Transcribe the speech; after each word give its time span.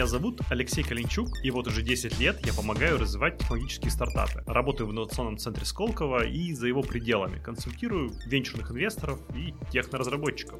Меня 0.00 0.06
зовут 0.06 0.40
Алексей 0.48 0.82
Калинчук, 0.82 1.28
и 1.44 1.50
вот 1.50 1.66
уже 1.66 1.82
10 1.82 2.18
лет 2.20 2.38
я 2.46 2.54
помогаю 2.54 2.96
развивать 2.96 3.36
технологические 3.36 3.90
стартапы. 3.90 4.42
Работаю 4.46 4.86
в 4.86 4.92
инновационном 4.92 5.36
центре 5.36 5.66
Сколково 5.66 6.24
и 6.24 6.54
за 6.54 6.68
его 6.68 6.80
пределами. 6.80 7.38
Консультирую 7.38 8.10
венчурных 8.24 8.70
инвесторов 8.70 9.18
и 9.36 9.52
техноразработчиков. 9.70 10.58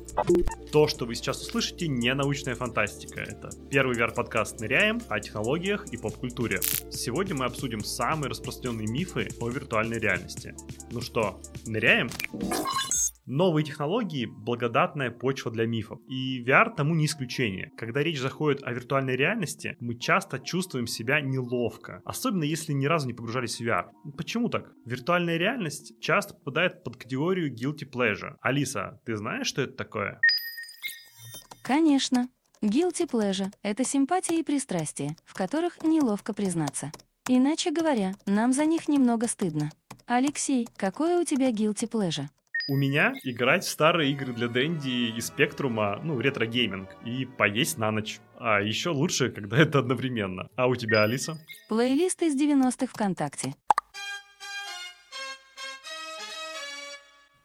То, 0.70 0.88
что 0.88 1.06
вы 1.06 1.14
сейчас 1.14 1.40
услышите, 1.40 1.88
не 1.88 2.12
научная 2.12 2.54
фантастика. 2.54 3.22
Это 3.22 3.48
первый 3.70 3.96
VR-подкаст 3.96 4.60
«Ныряем» 4.60 5.00
о 5.08 5.18
технологиях 5.20 5.90
и 5.90 5.96
поп-культуре. 5.96 6.60
Сегодня 6.90 7.34
мы 7.34 7.46
обсудим 7.46 7.80
самые 7.80 8.28
распространенные 8.28 8.88
мифы 8.88 9.30
о 9.40 9.48
виртуальной 9.48 9.98
реальности. 9.98 10.54
Ну 10.90 11.00
что, 11.00 11.40
ныряем? 11.64 12.10
Новые 13.30 13.64
технологии– 13.64 14.26
благодатная 14.44 15.12
почва 15.12 15.52
для 15.52 15.64
мифов. 15.64 16.00
И 16.08 16.42
VR 16.42 16.74
тому 16.74 16.96
не 16.96 17.06
исключение. 17.06 17.70
Когда 17.78 18.02
речь 18.02 18.18
заходит 18.18 18.64
о 18.64 18.72
виртуальной 18.72 19.14
реальности, 19.14 19.29
мы 19.80 19.94
часто 19.96 20.38
чувствуем 20.38 20.86
себя 20.86 21.20
неловко. 21.20 22.02
Особенно 22.04 22.44
если 22.44 22.72
ни 22.72 22.86
разу 22.86 23.06
не 23.06 23.14
погружались 23.14 23.58
в 23.58 23.62
VR. 23.62 23.86
Почему 24.16 24.48
так? 24.48 24.72
Виртуальная 24.84 25.36
реальность 25.36 26.00
часто 26.00 26.34
попадает 26.34 26.84
под 26.84 26.96
категорию 26.96 27.52
guilty 27.52 27.88
pleasure. 27.90 28.36
Алиса, 28.40 29.00
ты 29.04 29.16
знаешь, 29.16 29.46
что 29.46 29.62
это 29.62 29.74
такое? 29.74 30.20
Конечно. 31.62 32.28
Guilty 32.62 33.08
pleasure— 33.08 33.52
это 33.62 33.84
симпатии 33.84 34.38
и 34.38 34.42
пристрастия, 34.42 35.16
в 35.24 35.34
которых 35.34 35.82
неловко 35.82 36.34
признаться. 36.34 36.92
Иначе 37.26 37.70
говоря, 37.70 38.14
нам 38.26 38.52
за 38.52 38.64
них 38.64 38.88
немного 38.88 39.28
стыдно. 39.28 39.70
Алексей, 40.06 40.68
какое 40.76 41.20
у 41.20 41.24
тебя 41.24 41.50
guilty 41.50 41.88
pleasure? 41.88 42.26
У 42.68 42.76
меня 42.76 43.14
играть 43.24 43.64
в 43.64 43.68
старые 43.68 44.12
игры 44.12 44.32
для 44.32 44.48
Дэнди 44.48 45.16
и 45.16 45.20
Спектрума, 45.20 46.00
ну, 46.04 46.20
ретро-гейминг, 46.20 46.88
и 47.04 47.24
поесть 47.24 47.78
на 47.78 47.90
ночь. 47.90 48.20
А 48.42 48.58
еще 48.62 48.88
лучше, 48.88 49.28
когда 49.28 49.58
это 49.58 49.80
одновременно. 49.80 50.48
А 50.56 50.66
у 50.66 50.74
тебя, 50.74 51.02
Алиса? 51.02 51.38
Плейлист 51.68 52.22
из 52.22 52.34
90-х 52.40 52.86
ВКонтакте. 52.86 53.54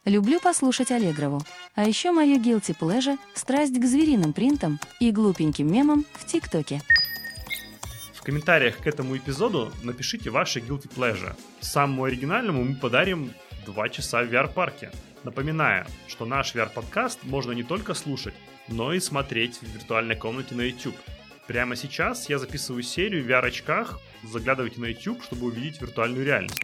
Люблю 0.06 0.40
послушать 0.40 0.92
Аллегрову. 0.92 1.42
А 1.74 1.84
еще 1.84 2.14
мою 2.14 2.38
guilty 2.38 2.74
pleasure— 2.80 3.18
страсть 3.34 3.78
к 3.78 3.84
звериным 3.84 4.32
принтам 4.32 4.80
и 5.02 5.12
глупеньким 5.12 5.70
мемам 5.70 6.06
в 6.14 6.26
ТикТоке. 6.26 6.82
В 8.14 8.22
комментариях 8.22 8.78
к 8.78 8.88
этому 8.88 9.18
эпизоду 9.18 9.74
напишите 9.84 10.30
ваши 10.30 10.62
guilty 10.62 10.90
pleasure. 10.96 11.36
Самому 11.60 12.06
оригинальному 12.06 12.64
мы 12.64 12.76
подарим 12.76 13.34
2 13.66 13.90
часа 13.90 14.24
в 14.24 14.32
VR-парке. 14.32 14.92
Напоминаю, 15.26 15.88
что 16.08 16.26
наш 16.26 16.54
VR-подкаст 16.54 17.24
можно 17.24 17.52
не 17.52 17.64
только 17.64 17.96
слушать, 17.96 18.36
но 18.68 18.94
и 18.94 19.00
смотреть 19.00 19.58
в 19.58 19.64
виртуальной 19.64 20.16
комнате 20.16 20.54
на 20.54 20.62
YouTube. 20.62 20.96
Прямо 21.48 21.76
сейчас 21.76 22.30
я 22.30 22.38
записываю 22.38 22.84
серию 22.84 23.24
в 23.24 23.28
VR-очках. 23.28 24.00
Заглядывайте 24.24 24.80
на 24.80 24.86
YouTube, 24.86 25.24
чтобы 25.24 25.48
увидеть 25.48 25.82
виртуальную 25.82 26.24
реальность. 26.24 26.62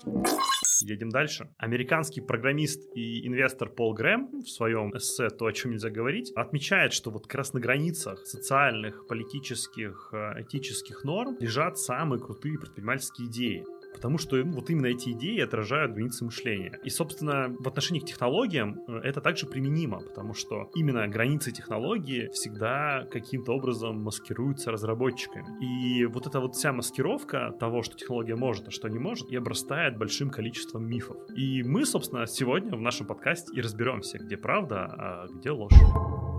Едем 0.81 1.09
дальше. 1.09 1.49
Американский 1.57 2.21
программист 2.21 2.79
и 2.95 3.27
инвестор 3.27 3.67
Пол 3.67 3.95
Грэм 3.95 4.41
в 4.43 4.47
своем 4.47 4.95
эссе 4.95 5.29
«То, 5.29 5.47
о 5.47 5.53
чем 5.53 5.71
нельзя 5.71 5.89
говорить» 5.89 6.31
отмечает, 6.35 6.93
что 6.93 7.09
вот 7.09 7.25
как 7.25 7.35
раз 7.35 7.53
на 7.53 7.59
границах 7.59 8.27
социальных, 8.27 9.07
политических, 9.07 10.09
э, 10.13 10.43
этических 10.43 11.03
норм 11.03 11.35
лежат 11.39 11.79
самые 11.79 12.21
крутые 12.21 12.59
предпринимательские 12.59 13.27
идеи 13.27 13.65
потому 13.93 14.17
что 14.17 14.37
ну, 14.37 14.53
вот 14.53 14.69
именно 14.69 14.87
эти 14.87 15.09
идеи 15.09 15.39
отражают 15.39 15.93
границы 15.93 16.25
мышления. 16.25 16.79
И, 16.83 16.89
собственно, 16.89 17.55
в 17.59 17.67
отношении 17.67 17.99
к 17.99 18.05
технологиям 18.05 18.81
э, 18.87 18.99
это 19.03 19.21
также 19.21 19.45
применимо, 19.47 19.99
потому 20.01 20.33
что 20.33 20.69
именно 20.75 21.07
границы 21.07 21.51
технологии 21.51 22.29
всегда 22.33 23.05
каким-то 23.11 23.53
образом 23.53 24.01
маскируются 24.03 24.71
разработчиками. 24.71 25.45
И 25.63 26.05
вот 26.05 26.27
эта 26.27 26.39
вот 26.39 26.55
вся 26.55 26.73
маскировка 26.73 27.53
того, 27.59 27.83
что 27.83 27.97
технология 27.97 28.35
может, 28.35 28.67
а 28.67 28.71
что 28.71 28.87
не 28.87 28.99
может, 28.99 29.29
и 29.31 29.35
обрастает 29.35 29.97
большим 29.97 30.29
количеством 30.29 30.87
мифов. 30.87 31.17
И 31.35 31.63
мы, 31.63 31.85
собственно, 31.85 32.25
сегодня 32.27 32.75
в 32.75 32.81
нашем 32.81 33.07
подкасте 33.07 33.51
и 33.55 33.61
разберемся, 33.61 34.17
где 34.17 34.37
правда, 34.37 34.85
а 34.85 35.27
где 35.27 35.51
ложь. 35.51 36.30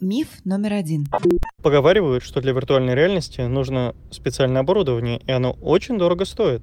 Миф 0.00 0.28
номер 0.44 0.72
один. 0.72 1.06
Поговаривают, 1.62 2.24
что 2.24 2.40
для 2.40 2.52
виртуальной 2.52 2.94
реальности 2.94 3.42
нужно 3.42 3.94
специальное 4.10 4.62
оборудование, 4.62 5.20
и 5.26 5.30
оно 5.30 5.52
очень 5.52 5.98
дорого 5.98 6.24
стоит. 6.24 6.62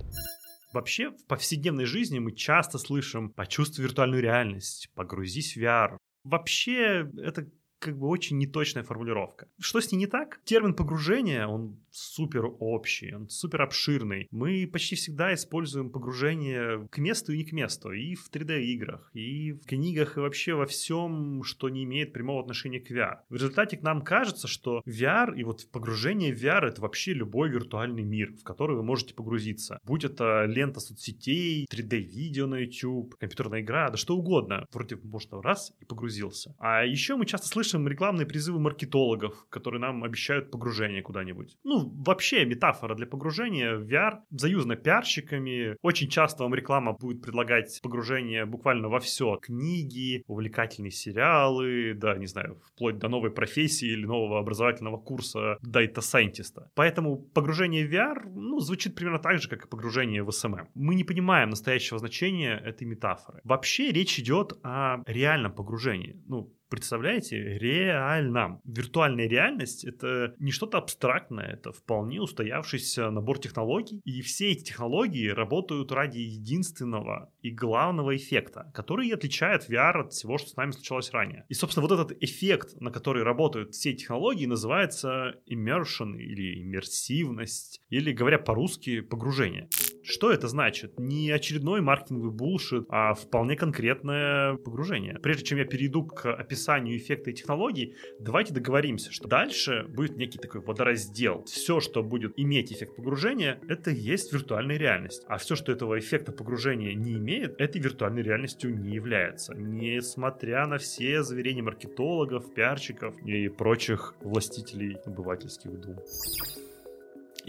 Вообще, 0.74 1.12
в 1.12 1.26
повседневной 1.28 1.86
жизни 1.86 2.20
мы 2.20 2.32
часто 2.34 2.78
слышим 2.80 3.30
«почувствуй 3.30 3.86
виртуальную 3.86 4.22
реальность», 4.22 4.90
«погрузись 4.96 5.56
в 5.56 5.62
VR». 5.62 5.98
Вообще, 6.24 7.10
это 7.18 7.48
как 7.88 7.98
бы 7.98 8.08
очень 8.08 8.38
неточная 8.38 8.84
формулировка. 8.84 9.48
Что 9.60 9.80
с 9.80 9.92
ней 9.92 9.98
не 9.98 10.08
так? 10.08 10.42
Термин 10.44 10.74
погружения, 10.74 11.48
он 11.48 11.80
супер 11.92 12.46
общий, 12.60 13.14
он 13.14 13.30
супер 13.30 13.62
обширный. 13.62 14.28
Мы 14.32 14.70
почти 14.72 14.96
всегда 14.96 15.34
используем 15.34 15.90
погружение 15.90 16.88
к 16.90 16.98
месту 16.98 17.34
и 17.34 17.38
не 17.38 17.44
к 17.46 17.52
месту. 17.54 17.92
И 17.92 18.16
в 18.16 18.30
3D-играх, 18.30 19.10
и 19.14 19.54
в 19.54 19.66
книгах, 19.66 20.18
и 20.18 20.20
вообще 20.20 20.54
во 20.54 20.66
всем, 20.66 21.44
что 21.44 21.70
не 21.70 21.86
имеет 21.86 22.14
прямого 22.14 22.42
отношения 22.42 22.80
к 22.80 22.92
VR. 22.92 23.20
В 23.30 23.36
результате 23.36 23.78
к 23.78 23.82
нам 23.82 24.02
кажется, 24.02 24.48
что 24.48 24.82
VR 24.86 25.36
и 25.36 25.44
вот 25.44 25.68
погружение 25.72 26.34
в 26.34 26.44
VR 26.44 26.68
это 26.68 26.82
вообще 26.82 27.14
любой 27.14 27.50
виртуальный 27.50 28.04
мир, 28.04 28.34
в 28.34 28.44
который 28.44 28.76
вы 28.76 28.84
можете 28.84 29.14
погрузиться. 29.14 29.80
Будь 29.84 30.04
это 30.04 30.46
лента 30.46 30.80
соцсетей, 30.80 31.66
3D-видео 31.72 32.48
на 32.48 32.60
YouTube, 32.60 33.16
компьютерная 33.16 33.62
игра, 33.62 33.90
да 33.90 33.98
что 33.98 34.16
угодно. 34.16 34.66
Вроде 34.72 34.98
можно 34.98 35.42
раз 35.42 35.74
и 35.80 35.86
погрузился. 35.86 36.56
А 36.60 36.86
еще 36.86 37.16
мы 37.16 37.26
часто 37.26 37.48
слышим 37.48 37.77
рекламные 37.86 38.26
призывы 38.26 38.60
маркетологов, 38.60 39.46
которые 39.50 39.82
нам 39.82 40.06
обещают 40.06 40.52
погружение 40.52 41.02
куда-нибудь. 41.02 41.58
Ну, 41.66 41.92
вообще 42.06 42.46
метафора 42.46 42.96
для 42.96 43.06
погружения 43.06 43.76
в 43.76 43.84
VR 43.84 44.20
заюзана 44.30 44.78
пиарщиками. 44.78 45.76
Очень 45.82 46.08
часто 46.08 46.44
вам 46.44 46.56
реклама 46.56 46.94
будет 46.94 47.22
предлагать 47.22 47.80
погружение 47.84 48.46
буквально 48.46 48.88
во 48.88 49.00
все. 49.00 49.38
Книги, 49.42 50.24
увлекательные 50.28 50.92
сериалы, 50.92 51.94
да, 51.94 52.16
не 52.16 52.28
знаю, 52.28 52.62
вплоть 52.64 52.98
до 53.00 53.10
новой 53.10 53.32
профессии 53.32 53.90
или 53.90 54.06
нового 54.06 54.40
образовательного 54.40 54.98
курса 54.98 55.58
дайта-сайентиста. 55.62 56.72
Поэтому 56.76 57.18
погружение 57.18 57.86
в 57.86 57.94
VR, 57.94 58.30
ну, 58.34 58.60
звучит 58.60 58.96
примерно 58.96 59.20
так 59.20 59.40
же, 59.40 59.50
как 59.50 59.66
и 59.66 59.68
погружение 59.68 60.24
в 60.24 60.30
SMM. 60.30 60.68
Мы 60.76 60.96
не 60.96 61.04
понимаем 61.04 61.50
настоящего 61.50 62.00
значения 62.00 62.62
этой 62.66 62.86
метафоры. 62.86 63.42
Вообще 63.44 63.92
речь 63.92 64.20
идет 64.20 64.54
о 64.64 65.02
реальном 65.06 65.54
погружении. 65.54 66.22
Ну, 66.28 66.54
Представляете, 66.70 67.58
реально. 67.58 68.62
Виртуальная 68.66 69.28
реальность— 69.28 69.86
это 69.86 70.36
не 70.40 70.52
что-то 70.52 70.78
абстрактное, 70.78 71.54
это 71.54 71.72
вполне 71.72 72.20
устоявшийся 72.22 73.10
набор 73.10 73.40
технологий. 73.40 74.02
И 74.04 74.22
все 74.22 74.52
эти 74.52 74.66
технологии 74.66 75.30
работают 75.30 75.92
ради 75.92 76.20
единственного 76.20 77.32
и 77.42 77.52
главного 77.52 78.16
эффекта, 78.16 78.72
который 78.74 79.10
отличает 79.10 79.70
VR 79.70 80.02
от 80.02 80.14
всего, 80.14 80.38
что 80.38 80.50
с 80.50 80.56
нами 80.58 80.72
случалось 80.72 81.12
ранее. 81.12 81.46
И, 81.48 81.54
собственно, 81.54 81.88
вот 81.88 81.98
этот 81.98 82.22
эффект, 82.22 82.80
на 82.82 82.92
который 82.92 83.24
работают 83.24 83.74
все 83.74 83.94
технологии, 83.94 84.46
называется 84.46 85.36
immersion 85.50 86.18
или 86.18 86.62
иммерсивность, 86.64 87.82
или, 87.90 88.12
говоря 88.12 88.40
по-русски, 88.40 89.02
погружение. 89.02 89.70
Что 90.08 90.32
это 90.32 90.48
значит? 90.48 90.98
Не 90.98 91.32
очередной 91.32 91.82
маркетинговый 91.82 92.32
булшит, 92.32 92.86
а 92.88 93.14
вполне 93.14 93.58
конкретное 93.58 94.56
погружение. 94.56 95.20
Прежде 95.22 95.44
чем 95.44 95.58
я 95.58 95.66
перейду 95.66 96.06
к 96.06 96.32
описанию 96.34 96.96
эффекта 96.96 97.32
и 97.32 97.34
технологий, 97.34 97.94
давайте 98.18 98.54
договоримся, 98.54 99.12
что 99.12 99.28
дальше 99.28 99.86
будет 99.90 100.16
некий 100.16 100.38
такой 100.38 100.62
водораздел. 100.62 101.44
Все, 101.44 101.82
что 101.82 102.04
будет 102.04 102.32
иметь 102.38 102.72
эффект 102.72 102.96
погружения, 102.96 103.60
это 103.68 103.92
есть 103.92 104.32
виртуальная 104.32 104.78
реальность. 104.78 105.26
А 105.28 105.38
все, 105.38 105.58
что 105.58 105.74
этого 105.74 106.00
эффекта 106.00 106.32
погружения 106.32 106.94
не 106.94 107.18
имеет, 107.18 107.60
этой 107.60 107.82
виртуальной 107.82 108.22
реальностью 108.22 108.74
не 108.74 108.96
является. 108.96 109.56
Несмотря 109.56 110.68
на 110.68 110.78
все 110.78 111.22
заверения 111.22 111.64
маркетологов, 111.64 112.54
пиарщиков 112.54 113.14
и 113.26 113.50
прочих 113.50 114.16
властителей 114.22 114.96
обывательских 115.06 115.78
дум. 115.82 115.98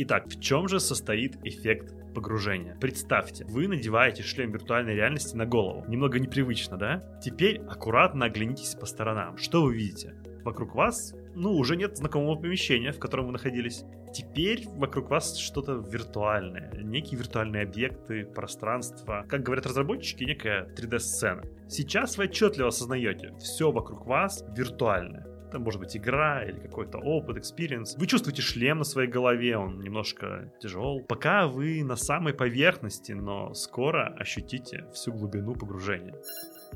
Итак, 0.00 0.28
в 0.28 0.38
чем 0.38 0.68
же 0.68 0.78
состоит 0.78 1.44
эффект 1.44 1.92
погружения? 2.14 2.76
Представьте, 2.80 3.44
вы 3.46 3.66
надеваете 3.66 4.22
шлем 4.22 4.52
виртуальной 4.52 4.94
реальности 4.94 5.34
на 5.34 5.44
голову. 5.44 5.84
Немного 5.88 6.20
непривычно, 6.20 6.76
да? 6.76 7.18
Теперь 7.20 7.58
аккуратно 7.62 8.26
оглянитесь 8.26 8.76
по 8.76 8.86
сторонам. 8.86 9.36
Что 9.38 9.64
вы 9.64 9.74
видите? 9.74 10.14
Вокруг 10.44 10.76
вас, 10.76 11.16
ну, 11.34 11.50
уже 11.50 11.74
нет 11.74 11.96
знакомого 11.96 12.36
помещения, 12.36 12.92
в 12.92 13.00
котором 13.00 13.26
вы 13.26 13.32
находились. 13.32 13.82
Теперь 14.14 14.68
вокруг 14.68 15.10
вас 15.10 15.36
что-то 15.36 15.72
виртуальное, 15.72 16.70
некие 16.80 17.18
виртуальные 17.18 17.64
объекты, 17.64 18.24
пространство. 18.24 19.24
Как 19.28 19.42
говорят 19.42 19.66
разработчики, 19.66 20.22
некая 20.22 20.72
3D-сцена. 20.76 21.42
Сейчас 21.68 22.16
вы 22.18 22.26
отчетливо 22.26 22.68
осознаете, 22.68 23.34
все 23.40 23.72
вокруг 23.72 24.06
вас 24.06 24.44
виртуальное. 24.56 25.26
Это 25.48 25.58
может 25.58 25.80
быть 25.80 25.96
игра 25.96 26.44
или 26.44 26.58
какой-то 26.60 26.98
опыт, 26.98 27.38
experience. 27.38 27.96
Вы 27.96 28.06
чувствуете 28.06 28.42
шлем 28.42 28.78
на 28.78 28.84
своей 28.84 29.08
голове, 29.08 29.56
он 29.56 29.80
немножко 29.80 30.52
тяжел. 30.60 31.00
Пока 31.08 31.46
вы 31.46 31.82
на 31.82 31.96
самой 31.96 32.34
поверхности, 32.34 33.12
но 33.12 33.54
скоро 33.54 34.14
ощутите 34.18 34.84
всю 34.92 35.12
глубину 35.12 35.54
погружения. 35.54 36.14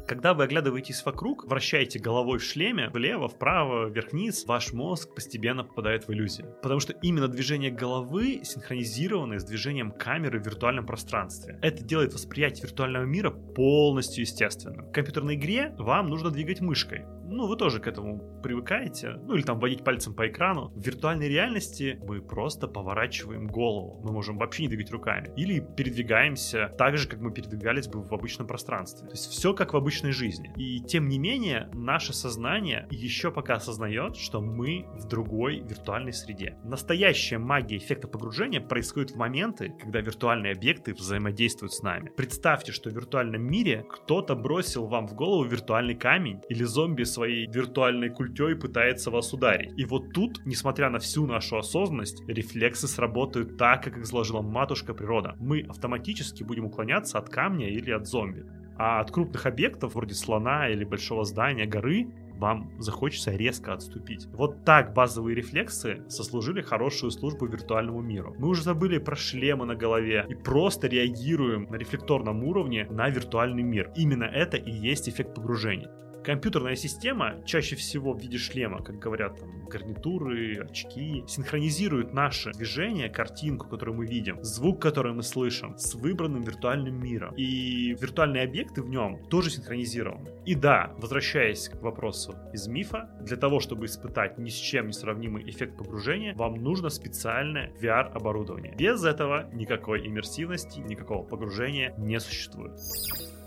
Когда 0.06 0.34
вы 0.34 0.44
оглядываетесь 0.44 1.04
вокруг, 1.04 1.44
вращаете 1.46 1.98
головой 1.98 2.38
в 2.38 2.44
шлеме, 2.44 2.90
влево, 2.90 3.28
вправо, 3.28 3.88
вверх-вниз, 3.88 4.44
ваш 4.46 4.72
мозг 4.72 5.14
постепенно 5.14 5.64
попадает 5.64 6.08
в 6.08 6.12
иллюзию. 6.12 6.54
Потому 6.62 6.80
что 6.80 6.92
именно 6.92 7.28
движение 7.28 7.70
головы 7.70 8.40
синхронизировано 8.44 9.38
с 9.38 9.44
движением 9.44 9.92
камеры 9.92 10.40
в 10.40 10.46
виртуальном 10.46 10.86
пространстве. 10.86 11.58
Это 11.62 11.82
делает 11.82 12.12
восприятие 12.12 12.64
виртуального 12.64 13.04
мира 13.04 13.30
полностью 13.30 14.22
естественным. 14.22 14.86
В 14.86 14.92
компьютерной 14.92 15.34
игре 15.34 15.74
вам 15.78 16.08
нужно 16.08 16.30
двигать 16.30 16.60
мышкой 16.60 17.04
ну, 17.32 17.46
вы 17.46 17.56
тоже 17.56 17.80
к 17.80 17.86
этому 17.86 18.40
привыкаете, 18.42 19.18
ну, 19.26 19.34
или 19.34 19.42
там 19.42 19.58
водить 19.58 19.84
пальцем 19.84 20.14
по 20.14 20.28
экрану. 20.28 20.68
В 20.74 20.80
виртуальной 20.84 21.28
реальности 21.28 21.98
мы 22.02 22.20
просто 22.20 22.68
поворачиваем 22.68 23.46
голову, 23.46 24.00
мы 24.04 24.12
можем 24.12 24.38
вообще 24.38 24.64
не 24.64 24.68
двигать 24.68 24.90
руками. 24.90 25.32
Или 25.36 25.60
передвигаемся 25.60 26.72
так 26.78 26.96
же, 26.96 27.08
как 27.08 27.20
мы 27.20 27.32
передвигались 27.32 27.88
бы 27.88 28.02
в 28.02 28.12
обычном 28.12 28.46
пространстве. 28.46 29.08
То 29.08 29.14
есть 29.14 29.30
все 29.30 29.54
как 29.54 29.72
в 29.72 29.76
обычной 29.82 30.12
жизни. 30.12 30.52
И 30.56 30.80
тем 30.80 31.08
не 31.08 31.18
менее, 31.18 31.68
наше 31.74 32.12
сознание 32.12 32.86
еще 32.90 33.30
пока 33.32 33.54
осознает, 33.54 34.16
что 34.16 34.40
мы 34.40 34.86
в 34.94 35.08
другой 35.08 35.60
виртуальной 35.60 36.12
среде. 36.12 36.56
Настоящая 36.64 37.38
магия 37.38 37.76
эффекта 37.76 38.06
погружения 38.06 38.60
происходит 38.60 39.10
в 39.10 39.16
моменты, 39.16 39.74
когда 39.80 40.00
виртуальные 40.00 40.52
объекты 40.52 40.94
взаимодействуют 40.94 41.72
с 41.72 41.82
нами. 41.82 42.12
Представьте, 42.16 42.70
что 42.70 42.90
в 42.90 42.94
виртуальном 42.94 43.42
мире 43.42 43.84
кто-то 43.90 44.36
бросил 44.36 44.86
вам 44.86 45.08
в 45.08 45.14
голову 45.14 45.44
виртуальный 45.44 45.96
камень 45.96 46.40
или 46.48 46.62
зомби 46.62 47.02
своей 47.02 47.46
виртуальной 47.46 48.10
культей 48.10 48.54
пытается 48.54 49.10
вас 49.10 49.32
ударить. 49.32 49.72
И 49.76 49.84
вот 49.84 50.12
тут, 50.12 50.46
несмотря 50.46 50.90
на 50.90 51.00
всю 51.00 51.26
нашу 51.26 51.58
осознанность, 51.58 52.22
рефлексы 52.28 52.86
сработают 52.86 53.58
так, 53.58 53.82
как 53.82 53.96
их 53.98 54.06
заложила 54.06 54.42
матушка 54.42 54.94
природа. 54.94 55.34
Мы 55.40 55.62
автоматически 55.68 56.44
будем 56.44 56.66
уклоняться 56.66 57.18
от 57.18 57.28
камня 57.28 57.68
или 57.68 57.90
от 57.90 58.06
зомби. 58.06 58.44
А 58.78 59.00
от 59.00 59.10
крупных 59.10 59.46
объектов, 59.46 59.94
вроде 59.94 60.14
слона 60.14 60.68
или 60.68 60.84
большого 60.84 61.24
здания, 61.24 61.66
горы, 61.66 62.08
вам 62.38 62.72
захочется 62.80 63.30
резко 63.30 63.72
отступить. 63.72 64.26
Вот 64.32 64.64
так 64.64 64.94
базовые 64.94 65.36
рефлексы 65.36 66.02
сослужили 66.08 66.60
хорошую 66.60 67.12
службу 67.12 67.46
виртуальному 67.46 68.00
миру. 68.00 68.34
Мы 68.38 68.48
уже 68.48 68.62
забыли 68.62 68.98
про 68.98 69.14
шлемы 69.14 69.64
на 69.64 69.76
голове 69.76 70.26
и 70.28 70.34
просто 70.34 70.88
реагируем 70.88 71.68
на 71.70 71.76
рефлекторном 71.76 72.42
уровне 72.42 72.86
на 72.90 73.08
виртуальный 73.08 73.62
мир. 73.62 73.92
Именно 73.94 74.24
это 74.24 74.56
и 74.56 74.72
есть 74.72 75.08
эффект 75.08 75.36
погружения 75.36 75.90
компьютерная 76.24 76.76
система, 76.76 77.42
чаще 77.44 77.76
всего 77.76 78.12
в 78.12 78.20
виде 78.20 78.38
шлема, 78.38 78.82
как 78.82 78.98
говорят 78.98 79.38
там, 79.38 79.64
гарнитуры, 79.66 80.66
очки, 80.70 81.24
синхронизирует 81.26 82.12
наше 82.12 82.52
движение, 82.52 83.08
картинку, 83.08 83.68
которую 83.68 83.96
мы 83.96 84.06
видим, 84.06 84.42
звук, 84.42 84.80
который 84.80 85.12
мы 85.12 85.22
слышим, 85.22 85.76
с 85.78 85.94
выбранным 85.94 86.42
виртуальным 86.42 87.02
миром. 87.02 87.34
И 87.36 87.94
виртуальные 88.00 88.44
объекты 88.44 88.82
в 88.82 88.88
нем 88.88 89.24
тоже 89.28 89.50
синхронизированы. 89.50 90.30
И 90.44 90.54
да, 90.54 90.94
возвращаясь 90.98 91.68
к 91.68 91.80
вопросу 91.82 92.34
из 92.52 92.66
мифа, 92.68 93.10
для 93.20 93.36
того, 93.36 93.60
чтобы 93.60 93.86
испытать 93.86 94.38
ни 94.38 94.48
с 94.48 94.54
чем 94.54 94.88
не 94.88 94.92
сравнимый 94.92 95.48
эффект 95.48 95.76
погружения, 95.76 96.34
вам 96.34 96.54
нужно 96.54 96.88
специальное 96.88 97.72
VR-оборудование. 97.80 98.74
Без 98.76 99.04
этого 99.04 99.48
никакой 99.52 100.06
иммерсивности, 100.06 100.80
никакого 100.80 101.24
погружения 101.24 101.94
не 101.98 102.18
существует. 102.20 102.72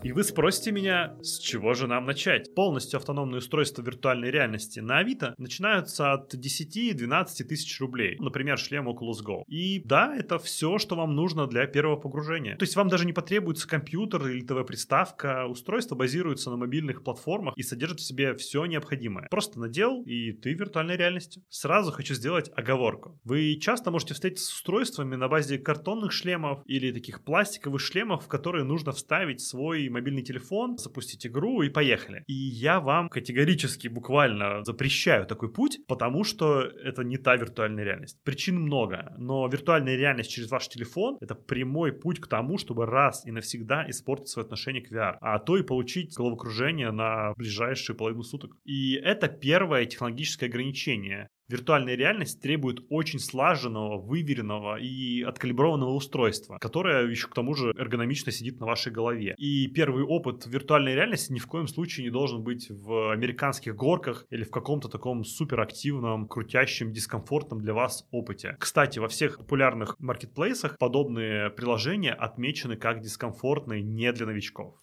И 0.05 0.11
вы 0.11 0.23
спросите 0.23 0.71
меня, 0.71 1.17
с 1.23 1.39
чего 1.39 1.73
же 1.73 1.87
нам 1.87 2.05
начать? 2.05 2.53
Полностью 2.53 2.97
автономные 2.97 3.39
устройства 3.39 3.81
виртуальной 3.81 4.29
реальности 4.29 4.79
на 4.79 4.99
Авито 4.99 5.33
начинаются 5.39 6.13
от 6.13 6.35
10-12 6.35 7.43
тысяч 7.45 7.81
рублей. 7.81 8.15
Например, 8.19 8.55
шлем 8.59 8.87
Oculus 8.87 9.25
Go. 9.27 9.41
И 9.47 9.81
да, 9.83 10.15
это 10.15 10.37
все, 10.37 10.77
что 10.77 10.95
вам 10.95 11.15
нужно 11.15 11.47
для 11.47 11.65
первого 11.65 11.95
погружения. 11.95 12.55
То 12.55 12.61
есть 12.65 12.75
вам 12.75 12.87
даже 12.87 13.07
не 13.07 13.13
потребуется 13.13 13.67
компьютер 13.67 14.27
или 14.27 14.41
ТВ-приставка. 14.41 15.47
Устройство 15.47 15.95
базируется 15.95 16.51
на 16.51 16.57
мобильных 16.57 17.03
платформах 17.03 17.57
и 17.57 17.63
содержит 17.63 17.99
в 17.99 18.05
себе 18.05 18.35
все 18.35 18.63
необходимое. 18.67 19.27
Просто 19.31 19.59
надел, 19.59 20.03
и 20.03 20.33
ты 20.33 20.53
в 20.53 20.59
виртуальной 20.59 20.97
реальности. 20.97 21.41
Сразу 21.49 21.91
хочу 21.91 22.13
сделать 22.13 22.51
оговорку. 22.55 23.19
Вы 23.23 23.57
часто 23.59 23.89
можете 23.89 24.13
встретиться 24.13 24.45
с 24.45 24.53
устройствами 24.53 25.15
на 25.15 25.27
базе 25.29 25.57
картонных 25.57 26.11
шлемов 26.11 26.61
или 26.67 26.91
таких 26.91 27.23
пластиковых 27.23 27.81
шлемов, 27.81 28.25
в 28.25 28.27
которые 28.27 28.65
нужно 28.65 28.91
вставить 28.91 29.41
свой 29.41 29.94
мобильный 29.95 30.23
телефон, 30.23 30.77
запустить 30.77 31.25
игру 31.25 31.61
и 31.61 31.69
поехали. 31.69 32.23
И 32.27 32.33
я 32.33 32.79
вам 32.79 33.09
категорически 33.09 33.87
буквально 33.87 34.63
запрещаю 34.63 35.25
такой 35.25 35.51
путь, 35.51 35.79
потому 35.87 36.23
что 36.23 36.61
это 36.61 37.03
не 37.03 37.17
та 37.17 37.35
виртуальная 37.35 37.83
реальность. 37.83 38.21
Причин 38.23 38.59
много, 38.59 39.13
но 39.17 39.47
виртуальная 39.47 39.95
реальность 39.95 40.31
через 40.31 40.51
ваш 40.51 40.67
телефон— 40.67 41.17
это 41.21 41.35
прямой 41.35 41.93
путь 41.93 42.19
к 42.19 42.27
тому, 42.27 42.57
чтобы 42.57 42.85
раз 42.85 43.25
и 43.25 43.31
навсегда 43.31 43.89
испортить 43.89 44.29
свое 44.29 44.45
отношение 44.45 44.83
к 44.83 44.91
VR, 44.91 45.17
а 45.21 45.39
то 45.39 45.57
и 45.57 45.63
получить 45.63 46.13
головокружение 46.15 46.91
на 46.91 47.33
ближайшие 47.35 47.95
половину 47.95 48.23
суток. 48.23 48.51
И 48.65 48.93
это 48.95 49.27
первое 49.27 49.85
технологическое 49.85 50.49
ограничение. 50.49 51.29
Виртуальная 51.47 51.95
реальность 51.95 52.41
требует 52.41 52.79
очень 52.89 53.19
слаженного, 53.19 53.99
выверенного 53.99 54.79
и 54.79 55.21
откалиброванного 55.21 55.91
устройства, 55.91 56.57
которое 56.59 57.07
еще 57.07 57.27
к 57.27 57.35
тому 57.35 57.53
же 57.53 57.71
эргономично 57.77 58.31
сидит 58.31 58.59
на 58.59 58.65
вашей 58.65 58.91
голове. 58.91 59.35
И 59.37 59.67
первый 59.67 60.03
опыт 60.03 60.47
виртуальной 60.47 60.95
реальности 60.95 61.31
ни 61.31 61.39
в 61.39 61.45
коем 61.45 61.67
случае 61.67 62.05
не 62.05 62.09
должен 62.09 62.43
быть 62.43 62.67
в 62.71 63.11
американских 63.11 63.75
горках 63.75 64.25
или 64.31 64.43
в 64.43 64.49
каком-то 64.49 64.89
таком 64.89 65.23
суперактивном, 65.23 66.27
крутящем, 66.27 66.91
дискомфортном 66.91 67.61
для 67.61 67.75
вас 67.75 68.07
опыте. 68.09 68.55
Кстати, 68.59 68.97
во 68.97 69.07
всех 69.07 69.37
популярных 69.37 69.99
маркетплейсах 69.99 70.79
подобные 70.79 71.51
приложения 71.51 72.13
отмечены 72.13 72.75
как 72.75 73.01
дискомфортные 73.01 73.83
не 73.83 74.11
для 74.13 74.25
новичков. 74.25 74.75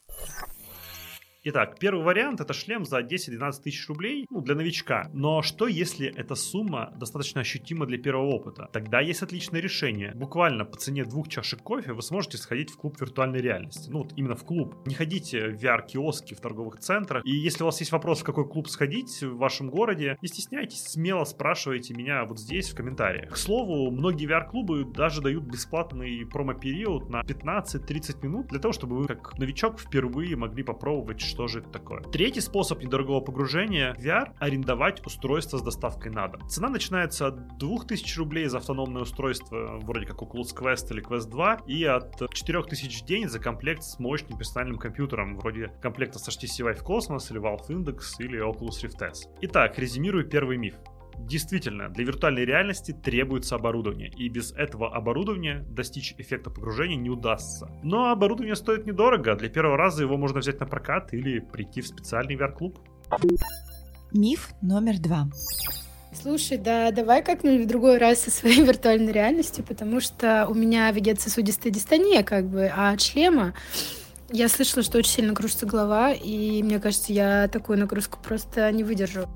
Итак, 1.44 1.80
первый 1.80 2.04
вариант 2.04 2.40
это 2.40 2.52
шлем 2.52 2.84
за 2.84 3.00
10-12 3.00 3.62
тысяч 3.64 3.88
рублей, 3.88 4.26
ну, 4.30 4.40
для 4.42 4.54
новичка. 4.54 5.10
Но 5.12 5.42
что 5.42 5.66
если 5.66 6.06
эта 6.06 6.36
сумма 6.36 6.92
достаточно 6.96 7.40
ощутима 7.40 7.84
для 7.84 7.98
первого 7.98 8.28
опыта? 8.28 8.68
Тогда 8.72 9.00
есть 9.00 9.22
отличное 9.22 9.60
решение. 9.60 10.12
Буквально 10.14 10.64
по 10.64 10.76
цене 10.76 11.04
двух 11.04 11.28
чашек 11.28 11.60
кофе 11.60 11.94
вы 11.94 12.02
сможете 12.02 12.38
сходить 12.38 12.70
в 12.70 12.76
клуб 12.76 13.00
виртуальной 13.00 13.40
реальности. 13.40 13.90
Ну, 13.90 14.04
вот 14.04 14.12
именно 14.14 14.36
в 14.36 14.44
клуб. 14.44 14.76
Не 14.86 14.94
ходите 14.94 15.48
в 15.48 15.60
VR-киоски 15.60 16.34
в 16.34 16.40
торговых 16.40 16.78
центрах. 16.78 17.26
И 17.26 17.32
если 17.32 17.64
у 17.64 17.66
вас 17.66 17.80
есть 17.80 17.90
вопрос, 17.90 18.20
в 18.20 18.24
какой 18.24 18.48
клуб 18.48 18.68
сходить 18.68 19.20
в 19.20 19.36
вашем 19.36 19.68
городе, 19.68 20.18
не 20.22 20.28
стесняйтесь, 20.28 20.84
смело 20.84 21.24
спрашивайте 21.24 21.92
меня 21.92 22.24
вот 22.24 22.38
здесь 22.38 22.70
в 22.70 22.76
комментариях. 22.76 23.32
К 23.32 23.36
слову, 23.36 23.90
многие 23.90 24.28
VR-клубы 24.28 24.84
даже 24.84 25.20
дают 25.20 25.42
бесплатный 25.42 26.24
промо-период 26.24 27.10
на 27.10 27.22
15-30 27.22 28.24
минут 28.24 28.46
для 28.46 28.60
того, 28.60 28.72
чтобы 28.72 28.94
вы 28.98 29.08
как 29.08 29.36
новичок 29.40 29.80
впервые 29.80 30.36
могли 30.36 30.62
попробовать 30.62 31.31
что 31.32 31.46
же 31.48 31.60
это 31.60 31.70
такое. 31.70 32.02
Третий 32.02 32.42
способ 32.42 32.82
недорогого 32.82 33.20
погружения 33.20 33.94
VR— 33.94 34.34
арендовать 34.38 35.04
устройство 35.06 35.56
с 35.56 35.62
доставкой 35.62 36.12
на 36.12 36.28
дом. 36.28 36.46
Цена 36.46 36.68
начинается 36.68 37.28
от 37.28 37.56
2000 37.56 38.18
рублей 38.18 38.46
за 38.48 38.58
автономное 38.58 39.02
устройство, 39.02 39.78
вроде 39.82 40.06
как 40.06 40.20
Oculus 40.20 40.54
Quest 40.54 40.92
или 40.92 41.02
Quest 41.02 41.30
2, 41.30 41.60
и 41.66 41.84
от 41.84 42.30
4000 42.32 43.02
в 43.02 43.06
день 43.06 43.28
за 43.28 43.38
комплект 43.38 43.82
с 43.82 43.98
мощным 43.98 44.38
персональным 44.38 44.76
компьютером, 44.76 45.38
вроде 45.38 45.68
комплекта 45.80 46.18
с 46.18 46.28
HTC 46.28 46.66
Vive 46.66 46.84
Cosmos 46.84 47.30
или 47.30 47.40
Valve 47.40 47.66
Index 47.68 47.98
или 48.18 48.38
Oculus 48.38 48.84
Rift 48.84 49.02
S. 49.10 49.28
Итак, 49.40 49.78
резюмирую 49.78 50.28
первый 50.28 50.58
миф. 50.58 50.74
Действительно, 51.26 51.88
для 51.88 52.04
виртуальной 52.04 52.44
реальности 52.44 52.92
требуется 52.92 53.54
оборудование, 53.56 54.10
и 54.10 54.28
без 54.28 54.52
этого 54.52 54.94
оборудования 54.94 55.64
достичь 55.68 56.14
эффекта 56.18 56.50
погружения 56.50 56.96
не 56.96 57.10
удастся. 57.10 57.70
Но 57.82 58.10
оборудование 58.10 58.56
стоит 58.56 58.86
недорого, 58.86 59.34
для 59.36 59.48
первого 59.48 59.76
раза 59.76 60.02
его 60.02 60.16
можно 60.16 60.40
взять 60.40 60.60
на 60.60 60.66
прокат 60.66 61.12
или 61.12 61.40
прийти 61.40 61.80
в 61.80 61.86
специальный 61.86 62.36
VR-клуб. 62.36 62.78
Миф 64.12 64.50
номер 64.60 64.98
два. 64.98 65.28
Слушай, 66.12 66.58
да, 66.58 66.90
давай 66.90 67.24
как-нибудь 67.24 67.64
в 67.64 67.68
другой 67.68 67.98
раз 67.98 68.20
со 68.20 68.30
своей 68.30 68.62
виртуальной 68.66 69.12
реальностью, 69.12 69.64
потому 69.64 70.00
что 70.00 70.46
у 70.48 70.54
меня 70.54 70.90
вегетососудистая 70.90 71.72
дистония, 71.72 72.22
как 72.22 72.46
бы, 72.46 72.66
а 72.66 72.90
от 72.90 73.00
шлема 73.00 73.54
я 74.32 74.48
слышала, 74.48 74.82
что 74.82 74.98
очень 74.98 75.12
сильно 75.12 75.34
кружится 75.34 75.66
голова, 75.66 76.12
и 76.12 76.62
мне 76.62 76.80
кажется, 76.80 77.12
я 77.12 77.48
такую 77.48 77.78
нагрузку 77.78 78.18
просто 78.22 78.70
не 78.72 78.82
выдержу. 78.82 79.28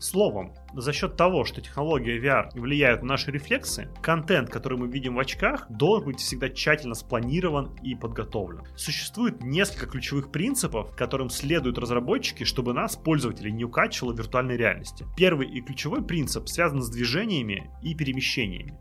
Словом, 0.00 0.54
за 0.72 0.94
счет 0.94 1.16
того, 1.16 1.44
что 1.44 1.60
технология 1.60 2.18
VR 2.18 2.48
влияет 2.54 3.02
на 3.02 3.08
наши 3.08 3.30
рефлексы, 3.30 3.90
контент, 4.00 4.48
который 4.48 4.78
мы 4.78 4.88
видим 4.88 5.16
в 5.16 5.18
очках, 5.18 5.66
должен 5.68 6.06
быть 6.06 6.20
всегда 6.20 6.48
тщательно 6.48 6.94
спланирован 6.94 7.76
и 7.82 7.94
подготовлен. 7.94 8.62
Существует 8.76 9.42
несколько 9.42 9.84
ключевых 9.86 10.32
принципов, 10.32 10.96
которым 10.96 11.28
следуют 11.28 11.76
разработчики, 11.76 12.44
чтобы 12.44 12.72
нас, 12.72 12.96
пользователей, 12.96 13.52
не 13.52 13.64
укачивало 13.64 14.14
в 14.14 14.18
виртуальной 14.18 14.56
реальности. 14.56 15.06
Первый 15.18 15.48
и 15.50 15.60
ключевой 15.60 16.02
принцип 16.02 16.48
связан 16.48 16.80
с 16.80 16.88
движениями 16.88 17.70
и 17.82 17.94
перемещениями. 17.94 18.78